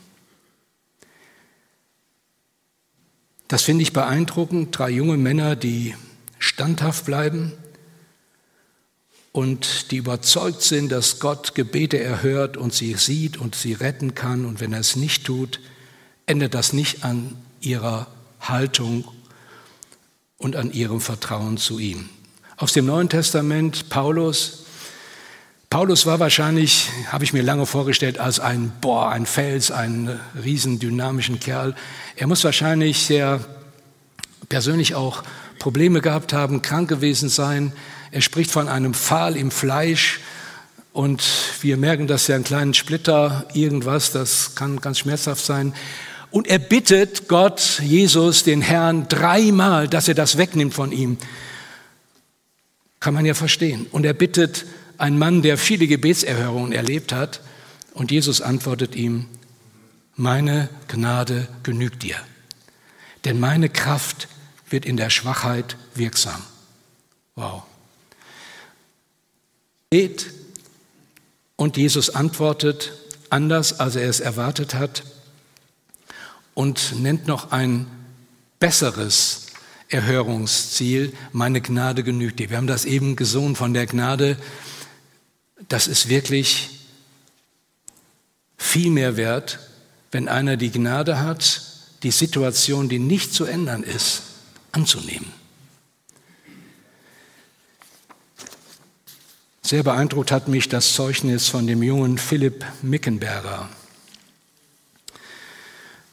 Das 3.51 3.63
finde 3.63 3.83
ich 3.83 3.93
beeindruckend. 3.93 4.79
Drei 4.79 4.91
junge 4.91 5.17
Männer, 5.17 5.57
die 5.57 5.97
standhaft 6.39 7.05
bleiben 7.05 7.53
und 9.33 9.91
die 9.91 9.97
überzeugt 9.97 10.63
sind, 10.63 10.93
dass 10.93 11.19
Gott 11.19 11.57
Gebete 11.57 11.99
erhört 11.99 12.57
und 12.57 12.73
sie 12.73 12.95
sieht 12.95 13.39
und 13.39 13.57
sie 13.57 13.73
retten 13.73 14.15
kann. 14.15 14.45
Und 14.45 14.61
wenn 14.61 14.73
er 14.73 14.79
es 14.79 14.95
nicht 14.95 15.25
tut, 15.25 15.59
ändert 16.27 16.55
das 16.55 16.73
nicht 16.73 17.05
an 17.05 17.37
ihrer 17.61 18.07
Haltung 18.39 19.05
und 20.39 20.55
an 20.55 20.73
ihrem 20.73 21.01
Vertrauen 21.01 21.57
zu 21.57 21.81
ihm. 21.81 22.09
Aus 22.57 22.73
dem 22.73 22.87
Neuen 22.87 23.09
Testament 23.09 23.89
Paulus. 23.89 24.60
Paulus 25.73 26.05
war 26.05 26.19
wahrscheinlich, 26.19 26.91
habe 27.13 27.23
ich 27.23 27.33
mir 27.33 27.45
lange 27.45 27.65
vorgestellt, 27.65 28.19
als 28.19 28.41
ein 28.41 28.73
Boah, 28.81 29.11
ein 29.11 29.25
Fels, 29.25 29.71
ein 29.71 30.19
riesen 30.43 30.81
dynamischen 30.81 31.39
Kerl. 31.39 31.77
Er 32.17 32.27
muss 32.27 32.43
wahrscheinlich 32.43 33.07
sehr 33.07 33.39
persönlich 34.49 34.97
auch 34.97 35.23
Probleme 35.61 36.01
gehabt 36.01 36.33
haben, 36.33 36.61
krank 36.61 36.89
gewesen 36.89 37.29
sein. 37.29 37.73
Er 38.11 38.21
spricht 38.21 38.51
von 38.51 38.67
einem 38.67 38.95
Pfahl 38.95 39.37
im 39.37 39.53
Fleisch 39.53 40.19
und 40.93 41.23
wir 41.61 41.77
merken, 41.77 42.09
dass 42.09 42.27
ja 42.27 42.35
ein 42.35 42.43
kleinen 42.43 42.75
Splitter, 42.75 43.47
irgendwas, 43.55 44.11
das 44.11 44.57
kann 44.57 44.81
ganz 44.81 44.99
schmerzhaft 44.99 45.45
sein. 45.45 45.73
Und 46.33 46.49
er 46.49 46.59
bittet 46.59 47.29
Gott, 47.29 47.81
Jesus, 47.81 48.43
den 48.43 48.61
Herrn, 48.61 49.07
dreimal, 49.09 49.87
dass 49.87 50.09
er 50.09 50.15
das 50.15 50.37
wegnimmt 50.37 50.75
von 50.75 50.91
ihm. 50.91 51.17
Kann 52.99 53.15
man 53.15 53.25
ja 53.25 53.35
verstehen. 53.35 53.87
Und 53.93 54.05
er 54.05 54.15
bittet 54.15 54.65
einen 55.01 55.19
Mann, 55.19 55.43
der 55.43 55.59
viele 55.59 55.87
Gebetserhörungen 55.87 56.73
erlebt 56.73 57.13
hat. 57.13 57.41
Und 57.95 58.11
Jesus 58.11 58.41
antwortet 58.41 58.95
ihm, 58.95 59.27
meine 60.15 60.69
Gnade 60.89 61.49
genügt 61.63 62.03
dir. 62.03 62.17
Denn 63.25 63.41
meine 63.41 63.69
Kraft 63.69 64.29
wird 64.69 64.85
in 64.85 64.97
der 64.97 65.11
Schwachheit 65.11 65.77
wirksam. 65.95 66.43
Wow. 67.35 67.63
Und 71.57 71.77
Jesus 71.77 72.11
antwortet 72.11 72.93
anders, 73.29 73.81
als 73.81 73.97
er 73.97 74.09
es 74.09 74.21
erwartet 74.21 74.75
hat 74.75 75.03
und 76.55 77.01
nennt 77.01 77.27
noch 77.27 77.51
ein 77.51 77.87
besseres 78.59 79.47
Erhörungsziel, 79.89 81.13
meine 81.33 81.61
Gnade 81.61 82.05
genügt 82.05 82.39
dir. 82.39 82.51
Wir 82.51 82.57
haben 82.59 82.69
das 82.69 82.85
eben 82.85 83.17
gesungen 83.17 83.57
von 83.57 83.75
der 83.75 83.87
Gnade. 83.87 84.37
Das 85.71 85.87
ist 85.87 86.09
wirklich 86.09 86.69
viel 88.59 88.91
mehr 88.91 89.17
wert, 89.17 89.61
wenn 90.11 90.27
einer 90.27 90.57
die 90.57 90.73
Gnade 90.73 91.21
hat, 91.21 91.63
die 92.03 92.11
Situation, 92.11 92.89
die 92.89 92.99
nicht 92.99 93.33
zu 93.33 93.45
ändern 93.45 93.85
ist, 93.85 94.23
anzunehmen. 94.73 95.33
Sehr 99.63 99.85
beeindruckt 99.85 100.33
hat 100.33 100.49
mich 100.49 100.69
das 100.69 100.95
Zeugnis 100.95 101.49
von 101.49 101.69
dem 101.69 101.85
jungen 101.85 102.19
Philipp 102.19 102.65
Mickenberger. 102.83 103.69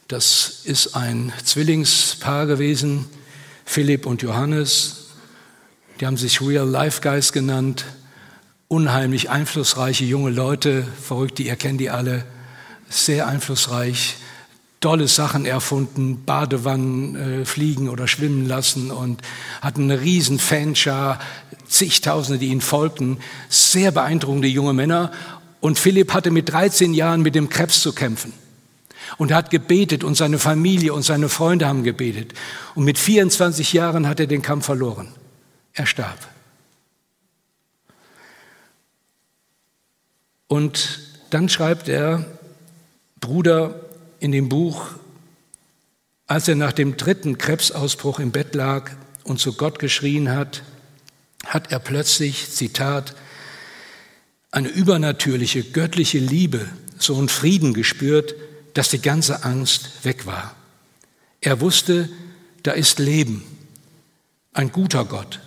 Das 0.06 0.60
ist 0.62 0.94
ein 0.94 1.32
Zwillingspaar 1.44 2.46
gewesen, 2.46 3.06
Philipp 3.64 4.06
und 4.06 4.22
Johannes. 4.22 5.08
Die 5.98 6.06
haben 6.06 6.16
sich 6.16 6.40
Real 6.40 6.68
Life 6.68 7.00
Guys 7.00 7.32
genannt. 7.32 7.84
Unheimlich 8.68 9.30
einflussreiche 9.30 10.04
junge 10.04 10.28
Leute, 10.28 10.86
verrückt, 11.02 11.40
ihr 11.40 11.56
kennt 11.56 11.80
die 11.80 11.88
alle. 11.88 12.26
Sehr 12.90 13.26
einflussreich. 13.26 14.16
tolle 14.80 15.08
Sachen 15.08 15.44
erfunden, 15.44 16.24
Badewannen 16.24 17.16
äh, 17.16 17.44
fliegen 17.44 17.88
oder 17.88 18.06
schwimmen 18.06 18.46
lassen 18.46 18.92
und 18.92 19.22
hatten 19.60 19.84
eine 19.84 20.00
riesen 20.02 20.38
Fanschar, 20.38 21.18
zigtausende, 21.66 22.38
die 22.38 22.48
ihn 22.48 22.60
folgten, 22.60 23.18
sehr 23.48 23.90
beeindruckende 23.90 24.46
junge 24.46 24.74
Männer. 24.74 25.10
Und 25.60 25.80
Philipp 25.80 26.12
hatte 26.14 26.30
mit 26.30 26.52
13 26.52 26.94
Jahren 26.94 27.22
mit 27.22 27.34
dem 27.34 27.48
Krebs 27.48 27.80
zu 27.80 27.92
kämpfen. 27.92 28.32
Und 29.16 29.32
er 29.32 29.38
hat 29.38 29.50
gebetet 29.50 30.04
und 30.04 30.14
seine 30.14 30.38
Familie 30.38 30.92
und 30.92 31.02
seine 31.02 31.28
Freunde 31.28 31.66
haben 31.66 31.82
gebetet. 31.82 32.34
Und 32.76 32.84
mit 32.84 32.98
24 32.98 33.72
Jahren 33.72 34.06
hat 34.06 34.20
er 34.20 34.26
den 34.26 34.42
Kampf 34.42 34.66
verloren. 34.66 35.08
Er 35.72 35.86
starb. 35.86 36.18
Und 40.48 41.00
dann 41.30 41.48
schreibt 41.48 41.88
er, 41.88 42.24
Bruder, 43.20 43.80
in 44.18 44.32
dem 44.32 44.48
Buch, 44.48 44.86
als 46.26 46.48
er 46.48 46.56
nach 46.56 46.72
dem 46.72 46.96
dritten 46.96 47.38
Krebsausbruch 47.38 48.18
im 48.18 48.32
Bett 48.32 48.54
lag 48.54 48.90
und 49.24 49.38
zu 49.38 49.52
Gott 49.54 49.78
geschrien 49.78 50.30
hat, 50.30 50.62
hat 51.46 51.70
er 51.70 51.78
plötzlich, 51.78 52.50
Zitat, 52.50 53.14
eine 54.50 54.68
übernatürliche, 54.68 55.62
göttliche 55.62 56.18
Liebe, 56.18 56.68
so 56.98 57.16
einen 57.16 57.28
Frieden 57.28 57.74
gespürt, 57.74 58.34
dass 58.74 58.88
die 58.90 59.00
ganze 59.00 59.44
Angst 59.44 60.04
weg 60.04 60.26
war. 60.26 60.54
Er 61.40 61.60
wusste, 61.60 62.08
da 62.62 62.72
ist 62.72 62.98
Leben, 62.98 63.44
ein 64.52 64.72
guter 64.72 65.04
Gott, 65.04 65.40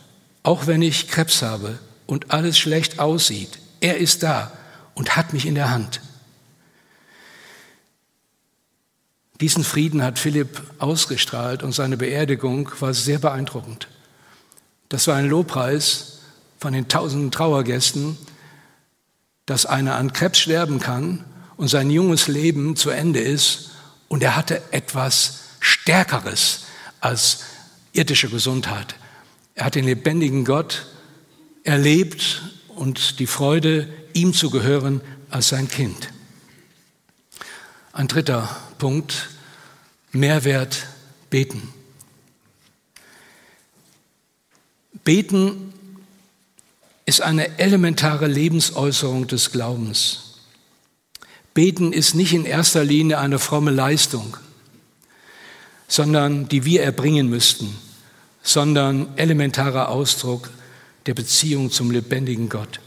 auch 0.44 0.68
wenn 0.68 0.82
ich 0.82 1.08
Krebs 1.08 1.42
habe 1.42 1.80
und 2.06 2.32
alles 2.32 2.58
schlecht 2.58 3.00
aussieht. 3.00 3.60
Er 3.80 3.98
ist 3.98 4.24
da 4.24 4.52
und 5.02 5.16
hat 5.16 5.34
mich 5.34 5.48
in 5.48 5.56
der 5.56 5.72
Hand. 5.72 6.00
Diesen 9.40 9.64
Frieden 9.64 10.04
hat 10.04 10.20
Philipp 10.20 10.62
ausgestrahlt 10.78 11.64
und 11.64 11.72
seine 11.72 11.98
Beerdigung 11.98 12.70
war 12.80 12.94
sehr 12.94 13.18
beeindruckend. 13.18 13.88
Das 14.90 15.08
war 15.08 15.16
ein 15.16 15.28
Lobpreis 15.28 16.20
von 16.60 16.74
den 16.74 16.88
tausenden 16.88 17.32
Trauergästen, 17.32 18.16
dass 19.48 19.66
einer 19.66 19.96
an 19.96 20.14
Krebs 20.14 20.38
sterben 20.38 20.80
kann 20.80 21.26
und 21.58 21.68
sein 21.68 21.90
junges 21.90 22.28
Leben 22.28 22.76
zu 22.76 22.92
Ende 22.92 23.22
ist 23.22 23.72
und 24.08 24.22
er 24.22 24.36
hatte 24.36 24.62
etwas 24.70 25.40
Stärkeres 25.60 26.66
als 27.00 27.40
irdische 27.92 28.30
Gesundheit. 28.30 28.94
Er 29.56 29.66
hat 29.66 29.74
den 29.74 29.86
lebendigen 29.86 30.46
Gott 30.46 30.86
erlebt 31.64 32.44
und 32.68 33.18
die 33.18 33.26
Freude, 33.26 33.90
ihm 34.16 34.34
zu 34.34 34.50
gehören 34.50 35.02
als 35.30 35.50
sein 35.50 35.68
Kind. 35.70 36.10
Ein 37.94 38.08
dritter 38.08 38.50
Punkt, 38.78 39.30
Mehrwert 40.12 40.88
beten. 41.30 41.74
Beten 45.04 45.74
ist 47.06 47.22
eine 47.22 47.60
elementare 47.60 48.28
Lebensäußerung 48.28 49.28
des 49.28 49.52
Glaubens. 49.52 50.38
Beten 51.54 51.92
ist 51.92 52.14
nicht 52.14 52.34
in 52.34 52.46
erster 52.46 52.84
Linie 52.84 53.18
eine 53.18 53.40
fromme 53.40 53.72
Leistung, 53.72 54.38
sondern 55.88 56.48
die 56.48 56.64
wir 56.64 56.84
erbringen 56.84 57.30
müssten, 57.30 57.76
sondern 58.44 59.18
elementarer 59.18 59.90
Ausdruck 59.90 60.50
der 61.06 61.14
Beziehung 61.14 61.72
zum 61.72 61.92
lebendigen 61.92 62.48
Gott. 62.48 62.80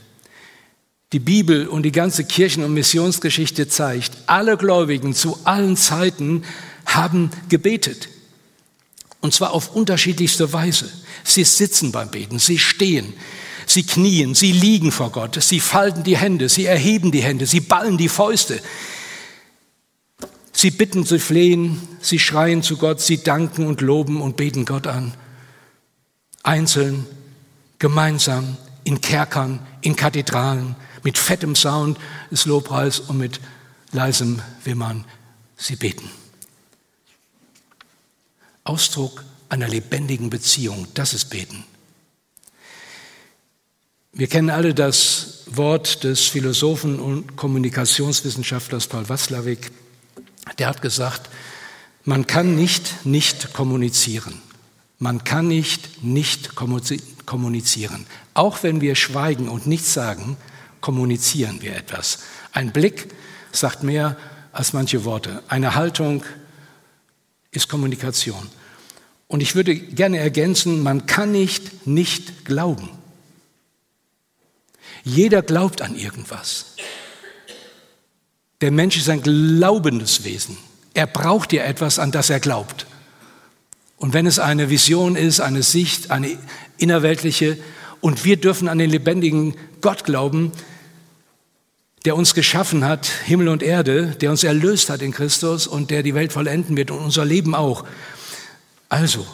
Die 1.15 1.21
Bibel 1.21 1.69
und 1.69 1.85
die 1.85 1.93
ganze 1.93 2.25
Kirchen- 2.25 2.65
und 2.65 2.75
Missionsgeschichte 2.75 3.69
zeigt, 3.69 4.17
alle 4.27 4.57
Gläubigen 4.57 5.15
zu 5.15 5.39
allen 5.45 5.77
Zeiten 5.77 6.43
haben 6.87 7.31
gebetet. 7.49 8.09
Und 9.21 9.33
zwar 9.33 9.53
auf 9.53 9.77
unterschiedlichste 9.77 10.53
Weise. 10.53 10.91
Sie 11.23 11.45
sitzen 11.45 11.93
beim 11.93 12.11
Beten, 12.11 12.41
sie 12.41 12.59
stehen, 12.59 13.13
sie 13.65 13.85
knien, 13.85 14.35
sie 14.35 14.51
liegen 14.51 14.91
vor 14.91 15.13
Gott, 15.13 15.41
sie 15.41 15.61
falten 15.61 16.03
die 16.03 16.17
Hände, 16.17 16.49
sie 16.49 16.65
erheben 16.65 17.13
die 17.13 17.23
Hände, 17.23 17.47
sie 17.47 17.61
ballen 17.61 17.97
die 17.97 18.09
Fäuste. 18.09 18.61
Sie 20.53 20.73
bitten, 20.73 21.05
sie 21.05 21.21
flehen, 21.21 21.81
sie 22.01 22.19
schreien 22.19 22.65
zu 22.65 22.77
Gott, 22.77 23.01
sie 23.01 23.23
danken 23.23 23.69
und 23.69 23.81
loben 23.83 24.21
und 24.21 24.37
beten 24.37 24.65
Gott 24.65 24.89
an. 24.89 25.15
Einzeln, 26.43 27.07
gemeinsam, 27.79 28.57
in 28.83 29.01
Kerkern, 29.01 29.61
in 29.81 29.95
Kathedralen, 29.95 30.75
mit 31.05 31.17
fettem 31.17 31.55
Sound 31.55 31.99
des 32.33 32.47
Lobpreis 32.47 32.99
und 32.99 33.19
mit 33.19 33.41
leisem 33.93 34.43
Wimmern 34.65 35.05
sie 35.57 35.77
beten. 35.77 36.11
Ausdruck 38.65 39.25
einer 39.49 39.69
lebendigen 39.69 40.31
Beziehung, 40.31 40.89
das 40.95 41.15
ist 41.15 41.27
Beten. 41.27 41.65
Wir 44.13 44.27
kennen 44.27 44.51
alle 44.51 44.75
das 44.75 45.43
Wort 45.47 46.05
des 46.05 46.27
Philosophen 46.27 46.99
und 46.99 47.37
Kommunikationswissenschaftlers 47.37 48.87
Paul 48.87 49.09
Watzlawick. 49.09 49.71
Der 50.59 50.69
hat 50.69 50.83
gesagt, 50.83 51.29
man 52.05 52.27
kann 52.27 52.55
nicht 52.55 53.05
nicht 53.05 53.53
kommunizieren. 53.53 54.41
Man 54.99 55.25
kann 55.25 55.49
nicht 55.49 56.03
nicht 56.03 56.55
kommunizieren. 56.55 58.07
Auch 58.35 58.63
wenn 58.63 58.81
wir 58.81 58.95
schweigen 58.95 59.49
und 59.49 59.67
nichts 59.67 59.93
sagen, 59.93 60.37
kommunizieren 60.85 61.63
wir 61.63 61.75
etwas. 61.75 62.19
Ein 62.53 62.71
Blick 62.71 63.09
sagt 63.53 63.83
mehr 63.83 64.19
als 64.53 64.75
manche 64.75 65.07
Worte. 65.07 65.43
Eine 65.49 65.75
Haltung 65.77 66.23
ist 67.53 67.71
Kommunikation. 67.71 68.51
Und 69.27 69.41
ich 69.41 69.55
würde 69.55 69.75
gerne 69.77 70.19
ergänzen, 70.19 70.83
man 70.83 71.07
kann 71.07 71.33
nicht 71.33 71.87
nicht 71.87 72.45
glauben. 72.45 72.91
Jeder 75.05 75.41
glaubt 75.41 75.81
an 75.81 75.97
irgendwas. 75.97 76.77
Der 78.61 78.71
Mensch 78.71 78.99
ist 78.99 79.09
ein 79.09 79.23
glaubendes 79.23 80.25
Wesen. 80.25 80.59
Er 80.93 81.07
braucht 81.07 81.55
ja 81.55 81.63
etwas, 81.63 81.99
an 81.99 82.13
das 82.13 82.29
er 82.29 82.41
glaubt. 82.41 82.85
Und 83.97 84.13
wenn 84.13 84.27
es 84.27 84.39
eine 84.39 84.69
Vision 84.69 85.17
ist, 85.17 85.41
eine 85.41 85.63
Sicht, 85.63 86.11
eine 86.11 86.37
innerweltliche, 86.77 87.57
und 88.03 88.27
wir 88.27 88.37
dürfen 88.37 88.69
an 88.69 88.77
den 88.77 88.91
lebendigen 88.91 89.57
Gott 89.81 90.05
glauben, 90.05 90.53
der 92.05 92.17
uns 92.17 92.35
geschaffen 92.35 92.85
hat, 92.85 93.07
Himmel 93.07 93.49
und 93.49 93.63
Erde, 93.63 94.17
der 94.21 94.31
uns 94.31 94.45
erlöst 94.45 94.91
hat 94.91 95.01
in 95.01 95.13
Christus 95.13 95.67
und 95.67 95.91
der 95.91 96.03
die 96.03 96.15
Welt 96.15 96.33
vollenden 96.33 96.77
wird 96.77 96.91
und 96.91 96.99
unser 96.99 97.25
Leben 97.25 97.55
auch. 97.55 97.85
Also, 98.89 99.27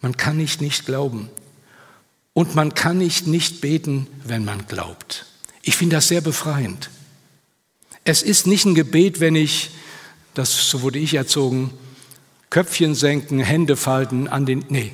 man 0.00 0.16
kann 0.16 0.36
nicht 0.36 0.60
nicht 0.60 0.86
glauben 0.86 1.30
und 2.32 2.54
man 2.54 2.74
kann 2.74 2.98
nicht 2.98 3.26
nicht 3.26 3.60
beten, 3.60 4.06
wenn 4.24 4.44
man 4.44 4.66
glaubt. 4.66 5.26
Ich 5.62 5.76
finde 5.76 5.96
das 5.96 6.08
sehr 6.08 6.20
befreiend. 6.20 6.90
Es 8.04 8.22
ist 8.22 8.46
nicht 8.46 8.66
ein 8.66 8.74
Gebet, 8.74 9.20
wenn 9.20 9.34
ich, 9.34 9.70
das 10.34 10.68
so 10.68 10.82
wurde 10.82 10.98
ich 10.98 11.14
erzogen, 11.14 11.70
Köpfchen 12.50 12.94
senken, 12.94 13.40
Hände 13.40 13.76
falten 13.76 14.28
an 14.28 14.44
den, 14.46 14.64
nee, 14.68 14.92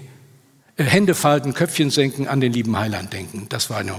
äh, 0.76 0.84
Hände 0.84 1.14
falten, 1.14 1.54
Köpfchen 1.54 1.90
senken, 1.90 2.28
an 2.28 2.40
den 2.40 2.52
lieben 2.52 2.78
Heiland 2.78 3.12
denken. 3.12 3.46
Das 3.48 3.68
war 3.68 3.78
eine 3.78 3.92
äh, 3.92 3.94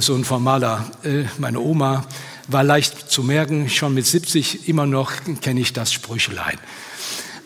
so 0.00 0.14
ein 0.14 0.24
formaler, 0.24 0.88
äh, 1.02 1.24
meine 1.38 1.58
Oma 1.58 2.06
war 2.46 2.62
leicht 2.62 3.10
zu 3.10 3.24
merken, 3.24 3.68
schon 3.68 3.94
mit 3.94 4.06
70 4.06 4.68
immer 4.68 4.86
noch 4.86 5.12
kenne 5.40 5.60
ich 5.60 5.72
das 5.72 5.92
Sprüchelein. 5.92 6.58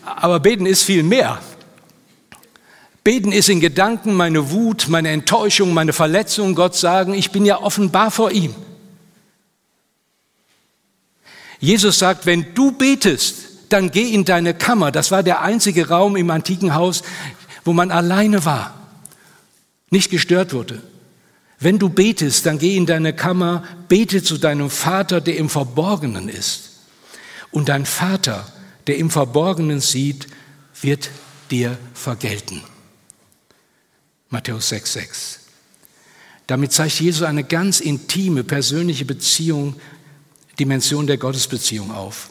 Aber 0.05 0.39
beten 0.39 0.67
ist 0.67 0.83
viel 0.83 1.01
mehr. 1.01 1.41
Beten 3.03 3.31
ist 3.31 3.49
in 3.49 3.59
Gedanken 3.59 4.13
meine 4.13 4.51
Wut, 4.51 4.87
meine 4.87 5.09
Enttäuschung, 5.09 5.73
meine 5.73 5.93
Verletzung 5.93 6.53
Gott 6.53 6.75
sagen, 6.75 7.13
ich 7.13 7.31
bin 7.31 7.45
ja 7.45 7.59
offenbar 7.59 8.11
vor 8.11 8.31
ihm. 8.31 8.53
Jesus 11.59 11.97
sagt, 11.97 12.27
wenn 12.27 12.53
du 12.53 12.71
betest, 12.71 13.35
dann 13.69 13.89
geh 13.89 14.13
in 14.13 14.25
deine 14.25 14.53
Kammer. 14.53 14.91
Das 14.91 15.09
war 15.09 15.23
der 15.23 15.41
einzige 15.41 15.89
Raum 15.89 16.15
im 16.15 16.29
antiken 16.29 16.75
Haus, 16.75 17.01
wo 17.65 17.73
man 17.73 17.89
alleine 17.91 18.45
war, 18.45 18.75
nicht 19.89 20.11
gestört 20.11 20.53
wurde. 20.53 20.83
Wenn 21.59 21.79
du 21.79 21.89
betest, 21.89 22.45
dann 22.45 22.59
geh 22.59 22.77
in 22.77 22.85
deine 22.85 23.13
Kammer, 23.13 23.63
bete 23.87 24.21
zu 24.21 24.37
deinem 24.37 24.69
Vater, 24.69 25.21
der 25.21 25.37
im 25.37 25.49
Verborgenen 25.49 26.29
ist. 26.29 26.69
Und 27.51 27.69
dein 27.69 27.85
Vater, 27.85 28.51
der 28.85 28.97
im 28.97 29.09
Verborgenen 29.09 29.81
sieht, 29.81 30.27
wird 30.81 31.09
dir 31.49 31.77
vergelten. 31.93 32.61
Matthäus 34.29 34.69
6, 34.69 34.93
6. 34.93 35.39
Damit 36.45 36.71
zeigt 36.71 36.99
Jesus 36.99 37.23
eine 37.23 37.43
ganz 37.43 37.79
intime, 37.79 38.43
persönliche 38.43 39.05
Beziehung, 39.05 39.75
Dimension 40.59 41.07
der 41.07 41.17
Gottesbeziehung 41.17 41.91
auf. 41.91 42.29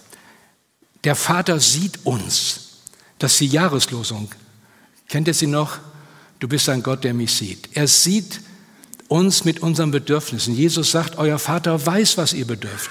Der 1.04 1.14
Vater 1.14 1.60
sieht 1.60 2.04
uns. 2.04 2.60
Das 3.18 3.32
ist 3.32 3.40
die 3.40 3.46
Jahreslosung. 3.48 4.30
Kennt 5.08 5.28
ihr 5.28 5.34
sie 5.34 5.46
noch? 5.46 5.78
Du 6.38 6.48
bist 6.48 6.68
ein 6.68 6.82
Gott, 6.82 7.04
der 7.04 7.14
mich 7.14 7.32
sieht. 7.32 7.68
Er 7.74 7.88
sieht 7.88 8.40
uns 9.08 9.44
mit 9.44 9.60
unseren 9.60 9.90
Bedürfnissen. 9.90 10.54
Jesus 10.54 10.90
sagt, 10.90 11.18
euer 11.18 11.38
Vater 11.38 11.84
weiß, 11.84 12.16
was 12.16 12.32
ihr 12.32 12.46
bedürft. 12.46 12.90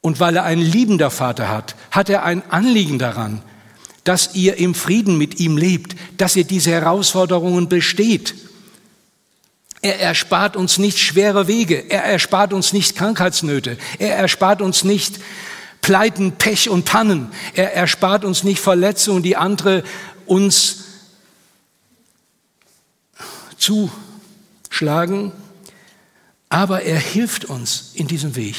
Und 0.00 0.20
weil 0.20 0.36
er 0.36 0.44
ein 0.44 0.60
liebender 0.60 1.10
Vater 1.10 1.48
hat, 1.48 1.74
hat 1.90 2.08
er 2.08 2.24
ein 2.24 2.48
Anliegen 2.50 2.98
daran, 2.98 3.42
dass 4.04 4.34
ihr 4.34 4.56
im 4.56 4.74
Frieden 4.74 5.18
mit 5.18 5.38
ihm 5.38 5.56
lebt, 5.56 5.96
dass 6.16 6.36
ihr 6.36 6.44
diese 6.44 6.70
Herausforderungen 6.70 7.68
besteht. 7.68 8.34
Er 9.80 10.00
erspart 10.00 10.56
uns 10.56 10.78
nicht 10.78 10.98
schwere 10.98 11.46
Wege, 11.46 11.90
er 11.90 12.04
erspart 12.04 12.52
uns 12.52 12.72
nicht 12.72 12.96
Krankheitsnöte, 12.96 13.76
er 13.98 14.16
erspart 14.16 14.62
uns 14.62 14.82
nicht 14.82 15.20
Pleiten, 15.82 16.32
Pech 16.32 16.68
und 16.68 16.84
Pannen, 16.84 17.30
er 17.54 17.74
erspart 17.74 18.24
uns 18.24 18.42
nicht 18.42 18.60
Verletzungen, 18.60 19.22
die 19.22 19.36
andere 19.36 19.84
uns 20.26 20.84
zuschlagen, 24.78 25.32
aber 26.48 26.82
er 26.82 26.98
hilft 26.98 27.44
uns 27.44 27.90
in 27.94 28.06
diesem 28.06 28.36
Weg. 28.36 28.56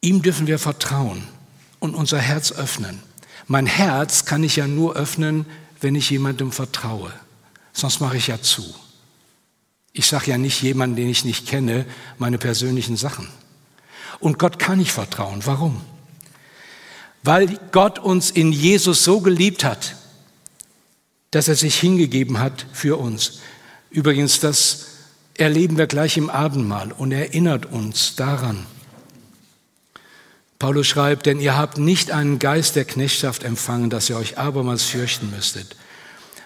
Ihm 0.00 0.22
dürfen 0.22 0.46
wir 0.46 0.60
vertrauen 0.60 1.24
und 1.80 1.94
unser 1.94 2.18
Herz 2.18 2.52
öffnen. 2.52 3.00
Mein 3.48 3.66
Herz 3.66 4.24
kann 4.24 4.44
ich 4.44 4.56
ja 4.56 4.68
nur 4.68 4.94
öffnen, 4.94 5.46
wenn 5.80 5.96
ich 5.96 6.10
jemandem 6.10 6.52
vertraue. 6.52 7.12
Sonst 7.72 8.00
mache 8.00 8.16
ich 8.16 8.28
ja 8.28 8.40
zu. 8.40 8.62
Ich 9.92 10.06
sage 10.06 10.30
ja 10.30 10.38
nicht 10.38 10.62
jemandem, 10.62 10.96
den 11.04 11.10
ich 11.10 11.24
nicht 11.24 11.48
kenne, 11.48 11.86
meine 12.18 12.38
persönlichen 12.38 12.96
Sachen. 12.96 13.28
Und 14.20 14.38
Gott 14.38 14.60
kann 14.60 14.80
ich 14.80 14.92
vertrauen. 14.92 15.40
Warum? 15.44 15.80
Weil 17.24 17.58
Gott 17.72 17.98
uns 17.98 18.30
in 18.30 18.52
Jesus 18.52 19.02
so 19.02 19.20
geliebt 19.20 19.64
hat, 19.64 19.96
dass 21.30 21.48
er 21.48 21.56
sich 21.56 21.78
hingegeben 21.78 22.38
hat 22.38 22.66
für 22.72 22.98
uns. 22.98 23.40
Übrigens, 23.90 24.40
das 24.40 24.86
erleben 25.36 25.78
wir 25.78 25.86
gleich 25.86 26.16
im 26.16 26.30
Abendmahl 26.30 26.92
und 26.92 27.12
erinnert 27.12 27.66
uns 27.66 28.16
daran. 28.16 28.66
Paulus 30.58 30.88
schreibt, 30.88 31.26
denn 31.26 31.40
ihr 31.40 31.56
habt 31.56 31.78
nicht 31.78 32.10
einen 32.10 32.40
Geist 32.40 32.74
der 32.74 32.84
Knechtschaft 32.84 33.44
empfangen, 33.44 33.90
dass 33.90 34.10
ihr 34.10 34.16
euch 34.16 34.38
abermals 34.38 34.82
fürchten 34.82 35.30
müsstet, 35.30 35.76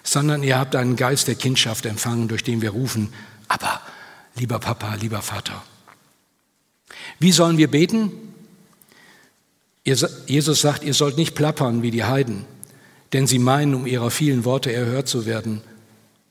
sondern 0.03 0.42
ihr 0.42 0.59
habt 0.59 0.77
einen 0.77 0.97
Geist 0.97 1.29
der 1.29 1.35
Kindschaft 1.35 1.87
empfangen, 1.87 2.29
durch 2.29 2.45
den 2.45 2.61
wir 2.61 2.71
rufen, 2.71 3.12
aber 3.49 3.81
lieber 4.37 4.59
Papa, 4.59 4.95
lieber 4.97 5.23
Vater. 5.23 5.62
Wie 7.18 7.33
sollen 7.33 7.57
wir 7.57 7.71
beten? 7.71 8.12
Jesus 9.85 10.61
sagt, 10.61 10.85
ihr 10.85 10.95
sollt 10.95 11.16
nicht 11.16 11.35
plappern 11.35 11.83
wie 11.83 11.90
die 11.90 12.05
Heiden, 12.05 12.45
denn 13.12 13.27
sie 13.27 13.38
meinen, 13.38 13.75
um 13.75 13.87
ihrer 13.87 14.11
vielen 14.11 14.44
Worte 14.44 14.72
erhört 14.72 15.09
zu 15.09 15.27
werden. 15.27 15.62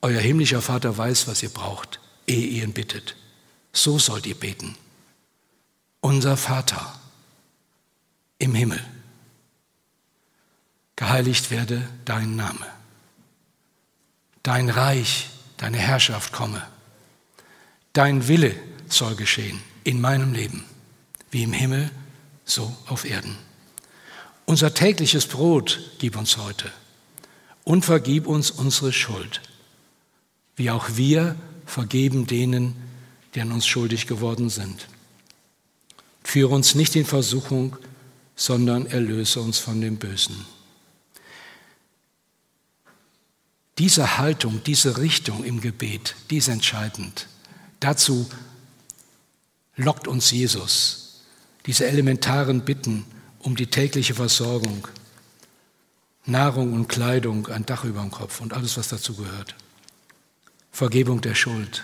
Euer 0.01 0.19
himmlischer 0.19 0.61
Vater 0.61 0.97
weiß, 0.97 1.27
was 1.27 1.43
ihr 1.43 1.49
braucht, 1.49 1.99
ehe 2.27 2.45
ihr 2.45 2.63
ihn 2.63 2.73
bittet. 2.73 3.15
So 3.71 3.99
sollt 3.99 4.25
ihr 4.25 4.35
beten. 4.35 4.75
Unser 5.99 6.37
Vater 6.37 6.99
im 8.39 8.55
Himmel. 8.55 8.83
Geheiligt 10.95 11.51
werde 11.51 11.87
dein 12.05 12.35
Name. 12.35 12.65
Dein 14.43 14.69
Reich, 14.69 15.29
deine 15.57 15.77
Herrschaft 15.77 16.33
komme. 16.33 16.65
Dein 17.93 18.27
Wille 18.27 18.55
soll 18.87 19.15
geschehen 19.15 19.61
in 19.83 20.01
meinem 20.01 20.33
Leben, 20.33 20.65
wie 21.29 21.43
im 21.43 21.53
Himmel, 21.53 21.91
so 22.45 22.75
auf 22.87 23.05
Erden. 23.05 23.37
Unser 24.45 24.73
tägliches 24.73 25.27
Brot 25.27 25.79
gib 25.99 26.17
uns 26.17 26.37
heute 26.37 26.71
und 27.63 27.85
vergib 27.85 28.27
uns 28.27 28.51
unsere 28.51 28.91
Schuld, 28.91 29.41
wie 30.55 30.71
auch 30.71 30.89
wir 30.95 31.35
vergeben 31.65 32.27
denen, 32.27 32.75
die 33.33 33.41
an 33.41 33.51
uns 33.51 33.65
schuldig 33.65 34.07
geworden 34.07 34.49
sind. 34.49 34.87
Führe 36.23 36.53
uns 36.53 36.75
nicht 36.75 36.95
in 36.95 37.05
Versuchung, 37.05 37.77
sondern 38.35 38.85
erlöse 38.85 39.39
uns 39.41 39.57
von 39.57 39.81
dem 39.81 39.97
Bösen. 39.97 40.45
Diese 43.77 44.17
Haltung, 44.17 44.61
diese 44.65 44.97
Richtung 44.97 45.43
im 45.43 45.61
Gebet, 45.61 46.15
die 46.29 46.37
ist 46.37 46.49
entscheidend. 46.49 47.27
Dazu 47.79 48.29
lockt 49.75 50.07
uns 50.07 50.31
Jesus, 50.31 51.21
diese 51.65 51.87
elementaren 51.87 52.61
Bitten 52.61 53.05
um 53.43 53.55
die 53.55 53.67
tägliche 53.67 54.13
Versorgung, 54.13 54.87
Nahrung 56.25 56.73
und 56.73 56.87
Kleidung, 56.87 57.47
ein 57.47 57.65
Dach 57.65 57.83
über 57.83 58.01
dem 58.01 58.11
Kopf 58.11 58.41
und 58.41 58.53
alles, 58.53 58.77
was 58.77 58.89
dazu 58.89 59.15
gehört. 59.15 59.55
Vergebung 60.71 61.21
der 61.21 61.35
Schuld, 61.35 61.83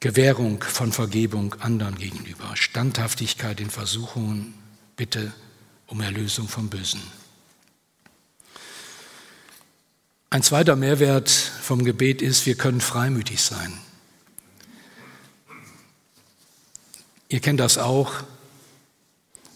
Gewährung 0.00 0.62
von 0.62 0.92
Vergebung 0.92 1.54
anderen 1.60 1.96
gegenüber, 1.96 2.54
Standhaftigkeit 2.56 3.60
in 3.60 3.70
Versuchungen, 3.70 4.54
Bitte 4.96 5.32
um 5.86 6.00
Erlösung 6.00 6.48
vom 6.48 6.68
Bösen. 6.68 7.00
Ein 10.30 10.42
zweiter 10.42 10.76
Mehrwert 10.76 11.30
vom 11.30 11.84
Gebet 11.84 12.20
ist, 12.20 12.46
wir 12.46 12.56
können 12.56 12.80
freimütig 12.80 13.40
sein. 13.40 13.72
Ihr 17.28 17.40
kennt 17.40 17.60
das 17.60 17.78
auch. 17.78 18.12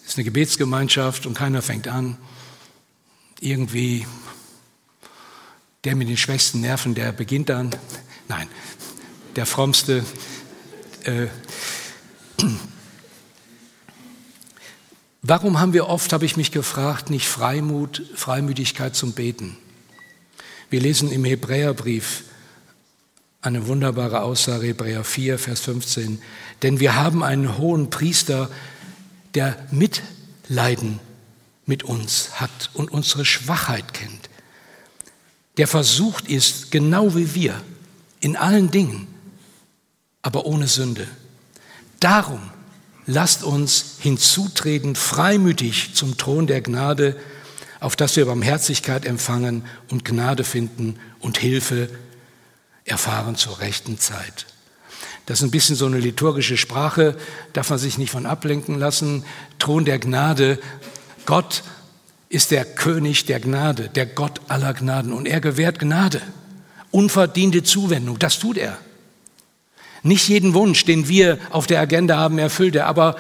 Es 0.03 0.11
ist 0.11 0.19
eine 0.19 0.25
Gebetsgemeinschaft 0.25 1.27
und 1.27 1.35
keiner 1.35 1.63
fängt 1.63 1.89
an. 1.89 2.19
Irgendwie 3.41 4.07
der 5.85 5.97
mit 5.97 6.09
den 6.09 6.17
schwächsten 6.17 6.61
Nerven, 6.61 6.95
der 6.95 7.13
beginnt 7.13 7.49
dann. 7.49 7.71
Nein, 8.29 8.49
der 9.35 9.47
frommste 9.47 10.05
äh, 11.05 11.27
warum 15.23 15.61
haben 15.61 15.73
wir 15.73 15.89
oft, 15.89 16.13
habe 16.13 16.25
ich 16.25 16.37
mich 16.37 16.53
gefragt, 16.53 17.11
nicht 17.11 17.27
Freimut, 17.27 18.03
Freimütigkeit 18.15 18.95
zum 18.95 19.13
Beten? 19.13 19.57
Wir 20.71 20.81
lesen 20.81 21.11
im 21.11 21.25
Hebräerbrief 21.25 22.25
eine 23.43 23.67
wunderbare 23.67 24.23
Aussage, 24.23 24.69
Hebräer 24.69 25.03
4, 25.03 25.39
Vers 25.39 25.61
15. 25.61 26.23
Denn 26.63 26.79
wir 26.79 26.95
haben 26.95 27.25
einen 27.25 27.59
hohen 27.59 27.91
Priester, 27.91 28.49
der 29.35 29.57
Mitleiden 29.73 31.01
mit 31.67 31.83
uns 31.83 32.41
hat 32.41 32.71
und 32.75 32.91
unsere 32.91 33.25
Schwachheit 33.25 33.93
kennt, 33.93 34.31
der 35.57 35.67
versucht 35.67 36.29
ist, 36.29 36.71
genau 36.71 37.15
wie 37.15 37.35
wir, 37.35 37.61
in 38.21 38.37
allen 38.37 38.71
Dingen, 38.71 39.09
aber 40.23 40.47
ohne 40.47 40.69
Sünde. 40.69 41.07
Darum 41.99 42.41
lasst 43.07 43.43
uns 43.43 43.97
hinzutreten 43.99 44.95
freimütig 44.95 45.95
zum 45.95 46.17
Thron 46.17 46.47
der 46.47 46.61
Gnade, 46.61 47.17
auf 47.81 47.97
dass 47.97 48.15
wir 48.17 48.27
Barmherzigkeit 48.27 49.05
empfangen 49.05 49.65
und 49.91 50.05
Gnade 50.05 50.45
finden 50.45 51.01
und 51.19 51.39
Hilfe 51.39 51.89
erfahren 52.85 53.37
zur 53.37 53.61
rechten 53.61 53.99
Zeit. 53.99 54.47
Das 55.27 55.39
ist 55.39 55.45
ein 55.45 55.51
bisschen 55.51 55.77
so 55.77 55.87
eine 55.87 55.99
liturgische 55.99 56.57
Sprache, 56.57 57.17
darf 57.53 57.71
man 57.71 57.79
sich 57.79 57.97
nicht 57.97 58.11
von 58.11 58.27
ablenken 58.27 58.79
lassen. 58.79 59.25
Thron 59.59 59.85
der 59.85 59.99
Gnade, 59.99 60.59
Gott 61.27 61.63
ist 62.29 62.51
der 62.51 62.65
König 62.65 63.27
der 63.27 63.41
Gnade, 63.41 63.89
der 63.89 64.07
Gott 64.07 64.41
aller 64.49 64.75
Gnaden 64.75 65.13
und 65.13 65.27
er 65.27 65.41
gewährt 65.41 65.79
Gnade, 65.79 66.21
unverdiente 66.91 67.63
Zuwendung, 67.63 68.19
das 68.19 68.39
tut 68.39 68.57
er. 68.57 68.79
Nicht 70.03 70.29
jeden 70.29 70.55
Wunsch, 70.55 70.85
den 70.85 71.09
wir 71.09 71.39
auf 71.51 71.67
der 71.67 71.81
Agenda 71.81 72.17
haben, 72.17 72.39
erfüllt 72.39 72.75
er, 72.75 72.87
aber 72.87 73.17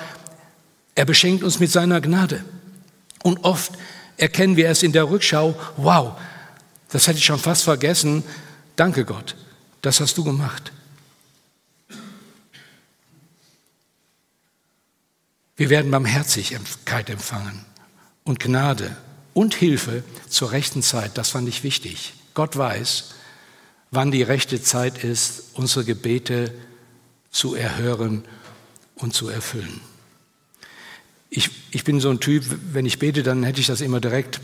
er 0.94 1.04
beschenkt 1.04 1.44
uns 1.44 1.60
mit 1.60 1.70
seiner 1.70 2.00
Gnade. 2.00 2.44
Und 3.22 3.44
oft 3.44 3.72
erkennen 4.16 4.56
wir 4.56 4.68
es 4.68 4.82
in 4.82 4.92
der 4.92 5.08
Rückschau, 5.08 5.54
wow, 5.76 6.14
das 6.90 7.06
hätte 7.06 7.18
ich 7.18 7.24
schon 7.24 7.38
fast 7.38 7.62
vergessen. 7.62 8.24
Danke 8.76 9.04
Gott, 9.04 9.36
das 9.82 10.00
hast 10.00 10.16
du 10.16 10.24
gemacht. 10.24 10.72
Wir 15.56 15.70
werden 15.70 15.90
Barmherzigkeit 15.90 17.10
empfangen 17.10 17.64
und 18.24 18.40
Gnade 18.40 18.96
und 19.34 19.54
Hilfe 19.54 20.02
zur 20.28 20.50
rechten 20.52 20.82
Zeit. 20.82 21.18
Das 21.18 21.30
fand 21.30 21.48
ich 21.48 21.62
wichtig. 21.62 22.14
Gott 22.34 22.56
weiß, 22.56 23.12
wann 23.90 24.10
die 24.10 24.22
rechte 24.22 24.62
Zeit 24.62 25.04
ist, 25.04 25.50
unsere 25.54 25.84
Gebete 25.84 26.52
zu 27.30 27.54
erhören 27.54 28.24
und 28.96 29.14
zu 29.14 29.28
erfüllen. 29.28 29.80
Ich, 31.28 31.50
ich 31.70 31.84
bin 31.84 32.00
so 32.00 32.10
ein 32.10 32.20
Typ, 32.20 32.44
wenn 32.72 32.86
ich 32.86 32.98
bete, 32.98 33.22
dann 33.22 33.42
hätte 33.42 33.60
ich 33.60 33.66
das 33.66 33.80
immer 33.80 34.00
direkt, 34.00 34.40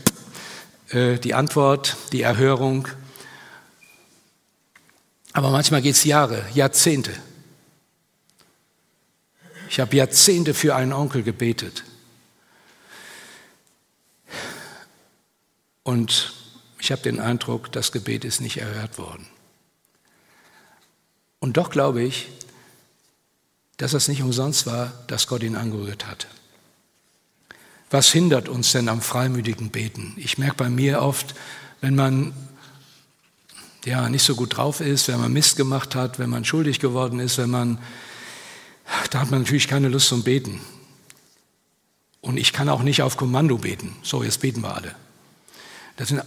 äh, 0.89 1.17
die 1.17 1.33
Antwort, 1.33 1.97
die 2.11 2.21
Erhörung. 2.21 2.87
Aber 5.33 5.51
manchmal 5.51 5.81
geht 5.81 5.95
es 5.95 6.03
Jahre, 6.03 6.45
Jahrzehnte. 6.53 7.11
Ich 9.69 9.79
habe 9.79 9.95
Jahrzehnte 9.95 10.53
für 10.53 10.75
einen 10.75 10.93
Onkel 10.93 11.21
gebetet. 11.21 11.83
Und 15.83 16.33
ich 16.79 16.91
habe 16.91 17.01
den 17.01 17.19
Eindruck, 17.19 17.71
das 17.71 17.91
Gebet 17.91 18.25
ist 18.25 18.41
nicht 18.41 18.57
erhört 18.57 18.97
worden. 18.97 19.27
Und 21.39 21.57
doch 21.57 21.69
glaube 21.69 22.01
ich, 22.01 22.27
dass 23.77 23.93
es 23.93 24.07
nicht 24.07 24.21
umsonst 24.21 24.65
war, 24.65 24.91
dass 25.07 25.27
Gott 25.27 25.43
ihn 25.43 25.55
angerührt 25.55 26.05
hat. 26.07 26.27
Was 27.89 28.11
hindert 28.11 28.49
uns 28.49 28.71
denn 28.71 28.89
am 28.89 29.01
freimütigen 29.01 29.69
Beten? 29.69 30.13
Ich 30.17 30.37
merke 30.37 30.57
bei 30.57 30.69
mir 30.69 31.01
oft, 31.01 31.33
wenn 31.81 31.95
man 31.95 32.33
ja 33.85 34.09
nicht 34.09 34.23
so 34.23 34.35
gut 34.35 34.57
drauf 34.57 34.81
ist, 34.81 35.07
wenn 35.07 35.19
man 35.19 35.31
Mist 35.31 35.55
gemacht 35.55 35.95
hat, 35.95 36.19
wenn 36.19 36.29
man 36.29 36.45
schuldig 36.45 36.79
geworden 36.79 37.19
ist, 37.19 37.37
wenn 37.37 37.49
man 37.49 37.79
da 39.11 39.21
hat 39.21 39.31
man 39.31 39.41
natürlich 39.41 39.67
keine 39.67 39.87
Lust 39.87 40.07
zum 40.07 40.23
Beten. 40.23 40.59
Und 42.21 42.37
ich 42.37 42.53
kann 42.53 42.69
auch 42.69 42.81
nicht 42.81 43.01
auf 43.01 43.17
Kommando 43.17 43.57
beten. 43.57 43.95
So, 44.03 44.23
jetzt 44.23 44.41
beten 44.41 44.61
wir 44.61 44.75
alle. 44.75 44.95
Das 45.95 46.09
sind 46.09 46.23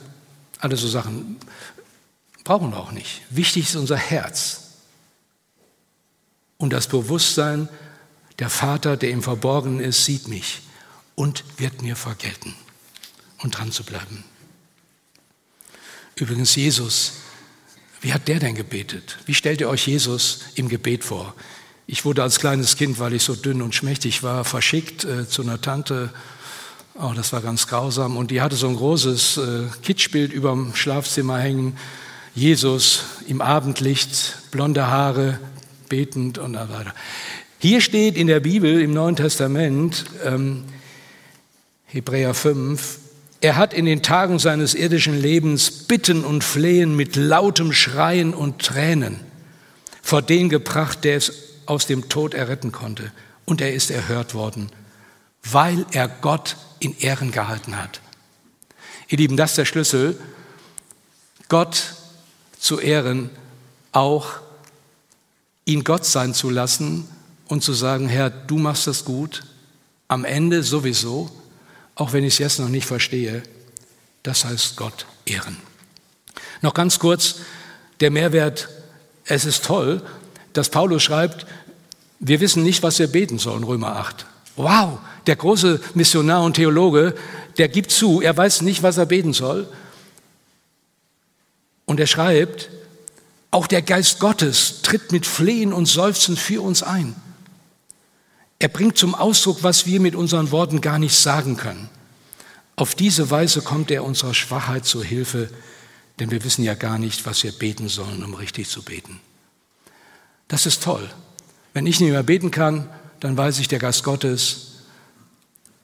alles 0.58 0.80
so 0.80 0.88
Sachen, 0.88 1.38
brauchen 2.44 2.70
wir 2.70 2.78
auch 2.78 2.92
nicht. 2.92 3.22
Wichtig 3.30 3.68
ist 3.68 3.76
unser 3.76 3.96
Herz 3.96 4.60
und 6.56 6.72
das 6.72 6.86
Bewusstsein, 6.86 7.68
der 8.38 8.48
Vater, 8.48 8.96
der 8.96 9.10
im 9.10 9.22
Verborgenen 9.22 9.80
ist, 9.80 10.04
sieht 10.04 10.28
mich 10.28 10.62
und 11.14 11.44
wird 11.58 11.82
mir 11.82 11.96
vergelten. 11.96 12.54
Und 13.38 13.58
dran 13.58 13.72
zu 13.72 13.82
bleiben. 13.82 14.22
Übrigens, 16.14 16.54
Jesus, 16.54 17.14
wie 18.02 18.12
hat 18.12 18.26
der 18.26 18.40
denn 18.40 18.56
gebetet? 18.56 19.18
Wie 19.26 19.34
stellt 19.34 19.60
ihr 19.60 19.68
euch 19.68 19.86
Jesus 19.86 20.40
im 20.56 20.68
Gebet 20.68 21.04
vor? 21.04 21.34
Ich 21.86 22.04
wurde 22.04 22.22
als 22.22 22.40
kleines 22.40 22.76
Kind, 22.76 22.98
weil 22.98 23.12
ich 23.12 23.22
so 23.22 23.34
dünn 23.34 23.62
und 23.62 23.74
schmächtig 23.74 24.24
war, 24.24 24.44
verschickt 24.44 25.04
äh, 25.04 25.28
zu 25.28 25.42
einer 25.42 25.60
Tante. 25.60 26.10
Oh, 26.94 27.12
das 27.14 27.32
war 27.32 27.40
ganz 27.40 27.68
grausam. 27.68 28.16
Und 28.16 28.32
die 28.32 28.40
hatte 28.40 28.56
so 28.56 28.68
ein 28.68 28.76
großes 28.76 29.36
äh, 29.36 29.62
Kitschbild 29.82 30.32
über 30.32 30.50
dem 30.50 30.74
Schlafzimmer 30.74 31.38
hängen. 31.38 31.76
Jesus 32.34 33.04
im 33.28 33.40
Abendlicht, 33.40 34.38
blonde 34.50 34.88
Haare, 34.88 35.38
betend 35.88 36.38
und 36.38 36.54
so 36.54 36.60
weiter. 36.60 36.94
Hier 37.58 37.80
steht 37.80 38.16
in 38.16 38.26
der 38.26 38.40
Bibel 38.40 38.80
im 38.80 38.92
Neuen 38.92 39.14
Testament, 39.14 40.06
ähm, 40.24 40.64
Hebräer 41.86 42.34
5, 42.34 42.98
er 43.42 43.56
hat 43.56 43.74
in 43.74 43.86
den 43.86 44.02
Tagen 44.02 44.38
seines 44.38 44.72
irdischen 44.72 45.20
Lebens 45.20 45.70
Bitten 45.70 46.24
und 46.24 46.44
Flehen 46.44 46.94
mit 46.94 47.16
lautem 47.16 47.72
Schreien 47.72 48.34
und 48.34 48.60
Tränen 48.62 49.18
vor 50.00 50.22
den 50.22 50.48
gebracht, 50.48 51.02
der 51.02 51.16
es 51.16 51.32
aus 51.66 51.86
dem 51.86 52.08
Tod 52.08 52.34
erretten 52.34 52.70
konnte. 52.70 53.10
Und 53.44 53.60
er 53.60 53.74
ist 53.74 53.90
erhört 53.90 54.34
worden, 54.34 54.70
weil 55.42 55.84
er 55.90 56.06
Gott 56.08 56.56
in 56.78 56.96
Ehren 56.98 57.32
gehalten 57.32 57.76
hat. 57.76 58.00
Ihr 59.08 59.18
Lieben, 59.18 59.36
das 59.36 59.50
ist 59.50 59.58
der 59.58 59.64
Schlüssel, 59.64 60.18
Gott 61.48 61.94
zu 62.58 62.78
ehren, 62.78 63.28
auch 63.90 64.34
ihn 65.64 65.82
Gott 65.82 66.06
sein 66.06 66.32
zu 66.32 66.48
lassen 66.48 67.08
und 67.48 67.64
zu 67.64 67.72
sagen, 67.72 68.08
Herr, 68.08 68.30
du 68.30 68.56
machst 68.56 68.86
das 68.86 69.04
gut, 69.04 69.42
am 70.06 70.24
Ende 70.24 70.62
sowieso, 70.62 71.30
auch 71.94 72.12
wenn 72.12 72.24
ich 72.24 72.34
es 72.34 72.38
jetzt 72.38 72.58
noch 72.58 72.68
nicht 72.68 72.86
verstehe, 72.86 73.42
das 74.22 74.44
heißt 74.44 74.76
Gott 74.76 75.06
ehren. 75.26 75.56
Noch 76.60 76.74
ganz 76.74 76.98
kurz, 76.98 77.36
der 78.00 78.10
Mehrwert, 78.10 78.68
es 79.24 79.44
ist 79.44 79.64
toll, 79.64 80.02
dass 80.52 80.70
Paulus 80.70 81.02
schreibt, 81.02 81.46
wir 82.20 82.40
wissen 82.40 82.62
nicht, 82.62 82.82
was 82.82 82.98
wir 82.98 83.08
beten 83.08 83.38
sollen, 83.38 83.64
Römer 83.64 83.96
8. 83.96 84.26
Wow, 84.56 84.98
der 85.26 85.36
große 85.36 85.80
Missionar 85.94 86.42
und 86.42 86.54
Theologe, 86.54 87.14
der 87.58 87.68
gibt 87.68 87.90
zu, 87.90 88.20
er 88.20 88.36
weiß 88.36 88.62
nicht, 88.62 88.82
was 88.82 88.98
er 88.98 89.06
beten 89.06 89.32
soll. 89.32 89.68
Und 91.84 92.00
er 92.00 92.06
schreibt, 92.06 92.70
auch 93.50 93.66
der 93.66 93.82
Geist 93.82 94.18
Gottes 94.18 94.82
tritt 94.82 95.12
mit 95.12 95.26
Flehen 95.26 95.72
und 95.72 95.86
Seufzen 95.86 96.36
für 96.36 96.62
uns 96.62 96.82
ein. 96.82 97.14
Er 98.62 98.68
bringt 98.68 98.96
zum 98.96 99.16
Ausdruck, 99.16 99.64
was 99.64 99.86
wir 99.86 99.98
mit 99.98 100.14
unseren 100.14 100.52
Worten 100.52 100.80
gar 100.80 101.00
nicht 101.00 101.16
sagen 101.16 101.56
können. 101.56 101.90
Auf 102.76 102.94
diese 102.94 103.28
Weise 103.28 103.60
kommt 103.60 103.90
er 103.90 104.04
unserer 104.04 104.34
Schwachheit 104.34 104.84
zu 104.84 105.02
Hilfe, 105.02 105.50
denn 106.20 106.30
wir 106.30 106.44
wissen 106.44 106.62
ja 106.62 106.74
gar 106.74 106.96
nicht, 106.96 107.26
was 107.26 107.42
wir 107.42 107.50
beten 107.50 107.88
sollen, 107.88 108.22
um 108.22 108.34
richtig 108.34 108.68
zu 108.68 108.84
beten. 108.84 109.18
Das 110.46 110.64
ist 110.64 110.80
toll. 110.80 111.10
Wenn 111.72 111.86
ich 111.86 111.98
nicht 111.98 112.12
mehr 112.12 112.22
beten 112.22 112.52
kann, 112.52 112.88
dann 113.18 113.36
weiß 113.36 113.58
ich, 113.58 113.66
der 113.66 113.80
Geist 113.80 114.04
Gottes, 114.04 114.74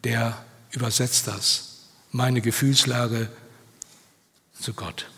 der 0.04 0.40
übersetzt 0.70 1.26
das, 1.26 1.80
meine 2.12 2.40
Gefühlslage 2.40 3.28
zu 4.52 4.72
Gott. 4.72 5.10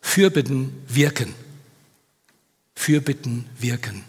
Fürbitten 0.00 0.80
wirken. 0.86 1.34
Fürbitten 2.80 3.44
wirken. 3.58 4.04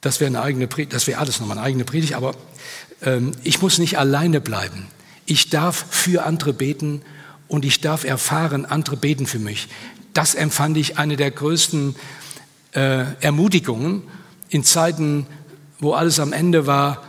Das 0.00 0.18
wäre 0.18 0.28
eine 0.28 0.40
eigene 0.40 0.66
Predigt, 0.66 0.94
das 0.94 1.06
wäre 1.06 1.20
alles 1.20 1.40
nochmal 1.40 1.58
eine 1.58 1.66
eigene 1.66 1.84
Predigt, 1.84 2.14
aber 2.14 2.34
ähm, 3.02 3.32
ich 3.44 3.60
muss 3.60 3.76
nicht 3.78 3.98
alleine 3.98 4.40
bleiben. 4.40 4.86
Ich 5.26 5.50
darf 5.50 5.84
für 5.90 6.24
andere 6.24 6.54
beten 6.54 7.02
und 7.46 7.66
ich 7.66 7.82
darf 7.82 8.04
erfahren, 8.04 8.64
andere 8.64 8.96
beten 8.96 9.26
für 9.26 9.38
mich. 9.38 9.68
Das 10.14 10.34
empfand 10.34 10.78
ich 10.78 10.96
eine 10.96 11.18
der 11.18 11.30
größten 11.30 11.96
äh, 12.72 13.04
Ermutigungen 13.20 14.04
in 14.48 14.64
Zeiten, 14.64 15.26
wo 15.80 15.92
alles 15.92 16.20
am 16.20 16.32
Ende 16.32 16.66
war, 16.66 17.04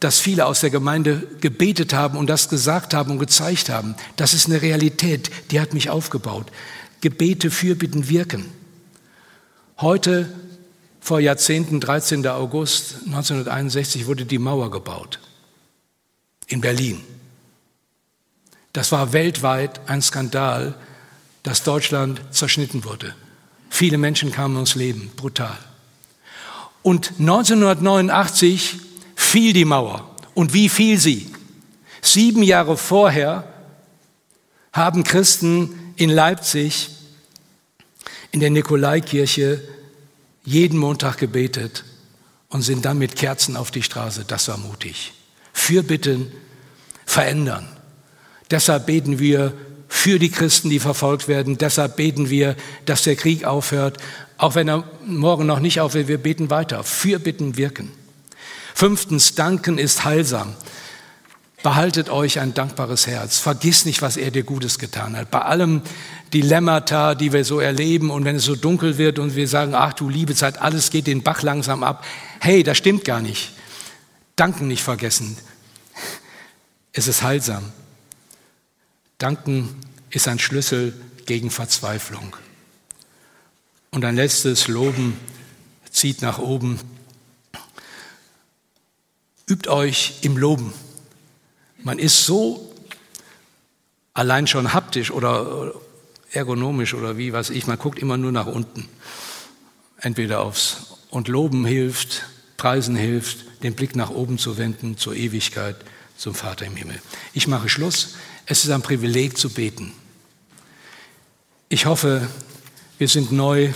dass 0.00 0.18
viele 0.18 0.46
aus 0.46 0.60
der 0.60 0.70
Gemeinde 0.70 1.26
gebetet 1.42 1.92
haben 1.92 2.16
und 2.16 2.30
das 2.30 2.48
gesagt 2.48 2.94
haben 2.94 3.10
und 3.10 3.18
gezeigt 3.18 3.68
haben. 3.68 3.96
Das 4.16 4.32
ist 4.32 4.46
eine 4.46 4.62
Realität, 4.62 5.30
die 5.50 5.60
hat 5.60 5.74
mich 5.74 5.90
aufgebaut. 5.90 6.46
Gebete, 7.02 7.50
Fürbitten 7.50 8.08
wirken. 8.08 8.46
Heute, 9.80 10.28
vor 10.98 11.20
Jahrzehnten, 11.20 11.78
13. 11.78 12.26
August 12.26 12.96
1961, 13.06 14.08
wurde 14.08 14.24
die 14.26 14.38
Mauer 14.38 14.72
gebaut. 14.72 15.20
In 16.48 16.60
Berlin. 16.60 17.00
Das 18.72 18.90
war 18.90 19.12
weltweit 19.12 19.88
ein 19.88 20.02
Skandal, 20.02 20.74
dass 21.44 21.62
Deutschland 21.62 22.20
zerschnitten 22.32 22.84
wurde. 22.84 23.14
Viele 23.70 23.98
Menschen 23.98 24.32
kamen 24.32 24.56
ums 24.56 24.74
Leben, 24.74 25.12
brutal. 25.14 25.56
Und 26.82 27.12
1989 27.20 28.80
fiel 29.14 29.52
die 29.52 29.64
Mauer. 29.64 30.10
Und 30.34 30.54
wie 30.54 30.68
fiel 30.68 30.98
sie? 30.98 31.30
Sieben 32.02 32.42
Jahre 32.42 32.76
vorher 32.76 33.44
haben 34.72 35.04
Christen 35.04 35.94
in 35.94 36.10
Leipzig 36.10 36.97
in 38.32 38.40
der 38.40 38.50
Nikolaikirche 38.50 39.62
jeden 40.44 40.78
Montag 40.78 41.18
gebetet 41.18 41.84
und 42.48 42.62
sind 42.62 42.84
dann 42.84 42.98
mit 42.98 43.16
Kerzen 43.16 43.56
auf 43.56 43.70
die 43.70 43.82
Straße. 43.82 44.24
Das 44.26 44.48
war 44.48 44.56
mutig. 44.56 45.12
Fürbitten 45.52 46.32
verändern. 47.04 47.68
Deshalb 48.50 48.86
beten 48.86 49.18
wir 49.18 49.52
für 49.88 50.18
die 50.18 50.30
Christen, 50.30 50.70
die 50.70 50.78
verfolgt 50.78 51.28
werden. 51.28 51.58
Deshalb 51.58 51.96
beten 51.96 52.30
wir, 52.30 52.56
dass 52.84 53.02
der 53.02 53.16
Krieg 53.16 53.44
aufhört. 53.44 53.98
Auch 54.36 54.54
wenn 54.54 54.68
er 54.68 54.84
morgen 55.06 55.46
noch 55.46 55.60
nicht 55.60 55.80
aufhört, 55.80 56.08
wir 56.08 56.18
beten 56.18 56.50
weiter. 56.50 56.84
Fürbitten 56.84 57.56
wirken. 57.56 57.90
Fünftens, 58.74 59.34
danken 59.34 59.78
ist 59.78 60.04
heilsam. 60.04 60.54
Behaltet 61.68 62.08
euch 62.08 62.40
ein 62.40 62.54
dankbares 62.54 63.06
Herz. 63.06 63.40
Vergiss 63.40 63.84
nicht, 63.84 64.00
was 64.00 64.16
er 64.16 64.30
dir 64.30 64.42
Gutes 64.42 64.78
getan 64.78 65.14
hat. 65.14 65.30
Bei 65.30 65.42
allem 65.42 65.82
Dilemmata, 66.32 67.14
die 67.14 67.34
wir 67.34 67.44
so 67.44 67.60
erleben 67.60 68.08
und 68.08 68.24
wenn 68.24 68.36
es 68.36 68.46
so 68.46 68.56
dunkel 68.56 68.96
wird 68.96 69.18
und 69.18 69.36
wir 69.36 69.46
sagen, 69.46 69.74
ach 69.74 69.92
du 69.92 70.08
liebe 70.08 70.34
Zeit, 70.34 70.62
alles 70.62 70.88
geht 70.88 71.06
den 71.06 71.22
Bach 71.22 71.42
langsam 71.42 71.82
ab. 71.82 72.06
Hey, 72.40 72.62
das 72.62 72.78
stimmt 72.78 73.04
gar 73.04 73.20
nicht. 73.20 73.52
Danken 74.34 74.66
nicht 74.66 74.82
vergessen. 74.82 75.36
Es 76.94 77.06
ist 77.06 77.22
heilsam. 77.22 77.70
Danken 79.18 79.68
ist 80.08 80.26
ein 80.26 80.38
Schlüssel 80.38 80.98
gegen 81.26 81.50
Verzweiflung. 81.50 82.34
Und 83.90 84.06
ein 84.06 84.16
letztes 84.16 84.68
Loben 84.68 85.20
zieht 85.90 86.22
nach 86.22 86.38
oben. 86.38 86.80
Übt 89.46 89.68
euch 89.68 90.20
im 90.22 90.38
Loben. 90.38 90.72
Man 91.88 91.98
ist 91.98 92.26
so 92.26 92.70
allein 94.12 94.46
schon 94.46 94.74
haptisch 94.74 95.10
oder 95.10 95.72
ergonomisch 96.30 96.92
oder 96.92 97.16
wie 97.16 97.32
was 97.32 97.48
ich, 97.48 97.66
man 97.66 97.78
guckt 97.78 97.98
immer 97.98 98.18
nur 98.18 98.30
nach 98.30 98.46
unten. 98.46 98.86
Entweder 99.96 100.42
aufs 100.42 100.98
und 101.08 101.28
Loben 101.28 101.64
hilft, 101.64 102.24
Preisen 102.58 102.94
hilft, 102.94 103.62
den 103.62 103.72
Blick 103.72 103.96
nach 103.96 104.10
oben 104.10 104.36
zu 104.36 104.58
wenden, 104.58 104.98
zur 104.98 105.14
Ewigkeit, 105.14 105.76
zum 106.18 106.34
Vater 106.34 106.66
im 106.66 106.76
Himmel. 106.76 107.00
Ich 107.32 107.46
mache 107.46 107.70
Schluss. 107.70 108.16
Es 108.44 108.64
ist 108.64 108.70
ein 108.70 108.82
Privileg 108.82 109.38
zu 109.38 109.48
beten. 109.48 109.94
Ich 111.70 111.86
hoffe, 111.86 112.28
wir 112.98 113.08
sind 113.08 113.32
neu 113.32 113.72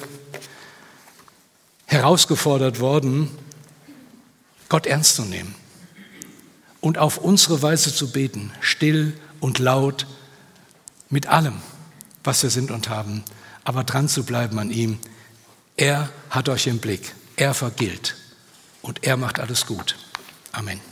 herausgefordert 1.87 2.79
worden, 2.79 3.31
Gott 4.69 4.85
ernst 4.85 5.17
zu 5.17 5.23
nehmen 5.23 5.62
und 6.83 6.99
auf 6.99 7.17
unsere 7.17 7.63
Weise 7.63 7.95
zu 7.95 8.11
beten, 8.11 8.53
still 8.61 9.15
und 9.41 9.59
laut, 9.59 10.07
mit 11.09 11.29
allem, 11.29 11.55
was 12.25 12.43
wir 12.43 12.51
sind 12.51 12.71
und 12.71 12.91
haben, 12.91 13.25
aber 13.65 13.85
dran 13.85 14.09
zu 14.09 14.25
bleiben 14.25 14.59
an 14.59 14.71
ihm. 14.71 14.99
Er 15.77 16.11
hat 16.29 16.51
euch 16.51 16.67
im 16.67 16.79
Blick, 16.79 17.15
er 17.37 17.55
vergilt 17.55 18.17
und 18.83 19.05
er 19.05 19.17
macht 19.17 19.41
alles 19.41 19.65
gut. 19.65 19.97
Amen. 20.51 20.92